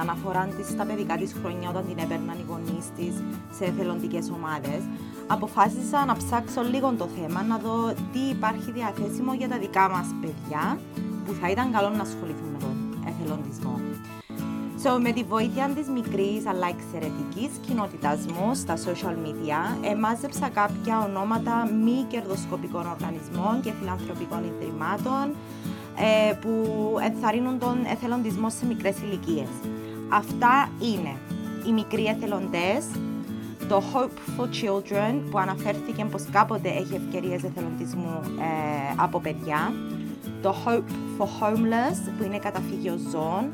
Αναφορά 0.00 0.48
της 0.56 0.66
στα 0.68 0.84
παιδικά 0.84 1.16
της 1.16 1.32
χρόνια 1.40 1.68
όταν 1.68 1.84
την 1.86 1.98
έπαιρναν 1.98 2.36
οι 2.38 2.44
γονείς 2.48 2.86
της 2.96 3.14
σε 3.56 3.64
εθελοντικές 3.64 4.30
ομάδες, 4.36 4.80
αποφάσισα 5.26 6.04
να 6.04 6.16
ψάξω 6.16 6.62
λίγο 6.62 6.94
το 6.98 7.08
θέμα 7.16 7.42
να 7.42 7.56
δω 7.58 7.92
τι 8.12 8.18
υπάρχει 8.18 8.70
διαθέσιμο 8.72 9.34
για 9.34 9.48
τα 9.48 9.58
δικά 9.58 9.88
μας 9.88 10.06
παιδιά 10.20 10.78
που 11.24 11.32
θα 11.40 11.50
ήταν 11.50 11.72
καλό 11.72 11.88
να 11.88 12.02
ασχοληθούν 12.02 12.50
με 12.52 12.58
τον 12.58 12.76
εθελοντισμό. 13.08 13.80
So, 14.82 15.00
με 15.00 15.12
τη 15.12 15.22
βοήθεια 15.22 15.70
της 15.74 15.88
μικρής 15.88 16.46
αλλά 16.46 16.66
εξαιρετικής 16.68 17.50
κοινότητάς 17.66 18.26
μου 18.26 18.54
στα 18.54 18.74
social 18.76 19.16
media, 19.26 19.88
εμάζεψα 19.90 20.48
κάποια 20.48 21.04
ονόματα 21.04 21.70
μη 21.84 22.04
κερδοσκοπικών 22.08 22.86
οργανισμών 22.86 23.60
και 23.62 23.72
φιλανθρωπικών 23.80 24.40
ιδρυμάτων 24.44 25.34
ε, 25.96 26.32
που 26.32 26.52
ενθαρρύνουν 27.02 27.58
τον 27.58 27.76
εθελοντισμό 27.92 28.50
σε 28.50 28.66
μικρές 28.66 28.96
ηλικίες. 29.00 29.48
Αυτά 30.08 30.68
είναι 30.80 31.16
οι 31.66 31.72
μικροί 31.72 32.06
εθελοντές, 32.06 32.86
το 33.68 33.82
Hope 33.92 34.40
for 34.40 34.44
Children 34.44 35.20
που 35.30 35.38
αναφέρθηκε 35.38 36.04
πως 36.04 36.24
κάποτε 36.32 36.68
έχει 36.68 36.94
ευκαιρίες 36.94 37.42
εθελοντισμού 37.42 38.20
ε, 38.24 38.94
από 38.96 39.20
παιδιά, 39.20 39.72
το 40.42 40.54
Hope 40.64 40.90
for 41.18 41.26
Homeless 41.26 41.96
που 42.18 42.24
είναι 42.24 42.38
καταφύγιο 42.38 42.98
ζώων, 43.10 43.50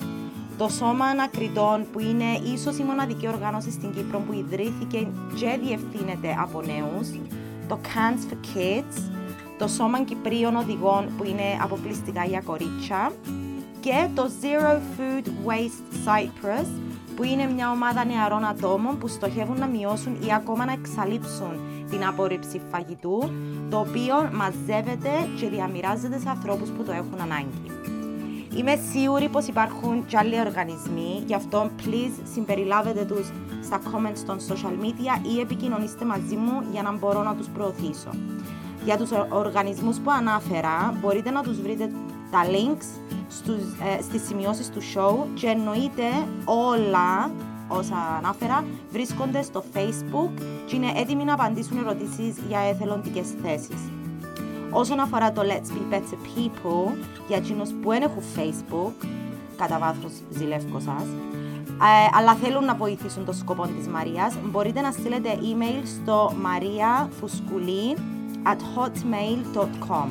το 0.59 0.69
Σώμα 0.69 1.05
Ανακριτών 1.05 1.87
που 1.93 2.01
είναι 2.01 2.53
ίσως 2.55 2.79
η 2.79 2.83
μοναδική 2.83 3.29
οργάνωση 3.29 3.71
στην 3.71 3.93
Κύπρο 3.93 4.19
που 4.19 4.33
ιδρύθηκε 4.33 5.09
και 5.35 5.59
διευθύνεται 5.63 6.37
από 6.43 6.63
νέους, 6.63 7.09
το 7.69 7.79
Cans 7.83 8.33
for 8.33 8.57
Kids, 8.57 9.03
το 9.59 9.69
Σώμα 9.69 10.03
Κυπρίων 10.03 10.57
Οδηγών 10.57 11.09
που 11.17 11.25
είναι 11.25 11.59
αποκλειστικά 11.63 12.25
για 12.25 12.41
κορίτσια 12.41 13.13
και 13.85 14.09
το 14.15 14.31
Zero 14.41 14.73
Food 14.73 15.27
Waste 15.47 16.09
Cyprus 16.09 16.67
που 17.17 17.25
είναι 17.25 17.45
μια 17.47 17.71
ομάδα 17.71 18.05
νεαρών 18.05 18.45
ατόμων 18.45 18.99
που 18.99 19.09
στοχεύουν 19.09 19.59
να 19.59 19.67
μειώσουν 19.67 20.15
ή 20.27 20.35
ακόμα 20.35 20.65
να 20.65 20.73
εξαλείψουν 20.73 21.61
την 21.91 22.07
απόρριψη 22.07 22.61
φαγητού 22.71 23.31
το 23.71 23.79
οποίο 23.79 24.31
μαζεύεται 24.33 25.11
και 25.41 25.49
διαμοιράζεται 25.49 26.19
σε 26.19 26.29
ανθρώπους 26.29 26.69
που 26.71 26.83
το 26.83 26.93
έχουν 26.93 27.21
ανάγκη. 27.21 27.71
Είμαι 28.57 28.79
σίγουρη 28.93 29.29
πως 29.29 29.47
υπάρχουν 29.47 30.07
και 30.07 30.17
άλλοι 30.17 30.41
οργανισμοί, 30.41 31.23
γι' 31.27 31.35
αυτό 31.35 31.71
please 31.81 32.21
συμπεριλάβετε 32.33 33.05
τους 33.05 33.27
στα 33.65 33.79
comments 33.85 34.23
των 34.27 34.37
social 34.39 34.85
media 34.85 35.35
ή 35.37 35.41
επικοινωνήστε 35.41 36.05
μαζί 36.05 36.37
μου 36.37 36.63
για 36.73 36.83
να 36.83 36.93
μπορώ 36.93 37.23
να 37.23 37.35
τους 37.35 37.47
προωθήσω. 37.49 38.11
Για 38.85 38.97
τους 38.97 39.11
ο- 39.11 39.27
οργανισμούς 39.31 39.99
που 39.99 40.11
ανάφερα, 40.11 40.95
μπορείτε 41.01 41.31
να 41.31 41.43
τους 41.43 41.61
βρείτε 41.61 41.91
τα 42.31 42.41
links 42.45 43.14
στους, 43.29 43.57
ε, 43.99 44.03
στις 44.03 44.27
σημειώσεις 44.27 44.71
του 44.71 44.81
show 44.95 45.27
και 45.35 45.47
εννοείται 45.47 46.05
όλα 46.45 47.31
όσα 47.69 47.97
ανάφερα 48.19 48.65
βρίσκονται 48.91 49.43
στο 49.43 49.65
facebook 49.75 50.43
και 50.67 50.77
είναι 50.77 50.93
έτοιμοι 50.95 51.25
να 51.25 51.35
απαντήσουν 51.35 51.79
ερωτήσεις 51.79 52.37
για 52.49 52.61
εθελοντικές 52.61 53.35
θέσεις. 53.43 53.91
Όσον 54.71 55.01
αφορά 55.01 55.33
το 55.33 55.43
Let's 55.43 55.71
Be 55.73 55.95
Better 55.95 56.17
People, 56.37 56.97
για 57.29 57.37
εκείνους 57.37 57.71
που 57.71 57.91
δεν 57.91 58.03
έχουν 58.03 58.23
Facebook, 58.37 59.07
κατά 59.57 59.79
βάθος 59.79 60.13
ζηλεύω 60.31 60.81
σας, 60.81 61.05
ε, 61.69 62.19
αλλά 62.19 62.35
θέλουν 62.35 62.65
να 62.65 62.75
βοηθήσουν 62.75 63.25
το 63.25 63.33
σκοπό 63.33 63.67
της 63.79 63.89
Μαρίας, 63.89 64.37
μπορείτε 64.45 64.81
να 64.81 64.91
στείλετε 64.91 65.39
email 65.43 65.83
στο 65.85 66.33
mariafouskouli 66.45 67.99
at 68.47 68.59
hotmail.com 68.77 70.09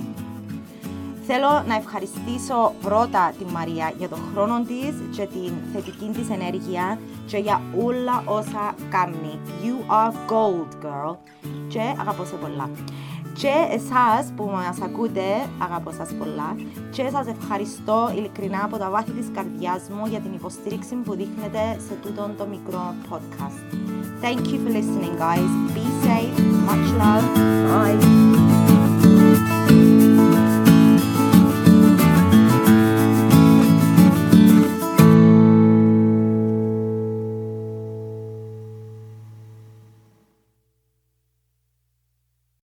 Θέλω 1.25 1.63
να 1.67 1.75
ευχαριστήσω 1.75 2.73
πρώτα 2.81 3.33
τη 3.37 3.45
Μαρία 3.45 3.93
για 3.97 4.09
τον 4.09 4.19
χρόνο 4.33 4.63
της 4.63 5.17
και 5.17 5.25
την 5.25 5.53
θετική 5.73 6.09
της 6.13 6.29
ενέργεια 6.29 6.99
και 7.25 7.37
για 7.37 7.61
όλα 7.85 8.23
όσα 8.25 8.75
κάνει. 8.89 9.39
You 9.63 9.93
are 9.93 10.11
gold, 10.11 10.85
girl. 10.85 11.17
Και 11.67 11.81
αγαπώ 11.99 12.25
σε 12.25 12.35
πολλά. 12.35 12.69
Και 13.33 13.53
εσάς 13.69 14.31
που 14.35 14.43
μας 14.53 14.81
ακούτε, 14.81 15.49
αγαπώ 15.57 15.91
σας 15.91 16.13
πολλά 16.13 16.55
και 16.91 17.09
σας 17.11 17.27
ευχαριστώ 17.27 18.11
ειλικρινά 18.15 18.63
από 18.63 18.77
τα 18.77 18.89
βάθη 18.89 19.11
της 19.11 19.27
καρδιάς 19.33 19.81
μου 19.89 20.05
για 20.05 20.19
την 20.19 20.33
υποστήριξη 20.33 20.95
που 20.95 21.15
δείχνετε 21.15 21.59
σε 21.87 21.93
τούτο 22.01 22.29
το 22.37 22.45
μικρό 22.45 22.95
podcast. 23.09 23.75
Thank 24.23 24.47
you 24.51 24.57
for 24.63 24.71
listening 24.77 25.15
guys. 25.17 25.51
Be 25.75 25.85
safe. 26.05 26.37
Much 26.67 26.87
love. 27.01 27.25
Bye. 27.67 28.42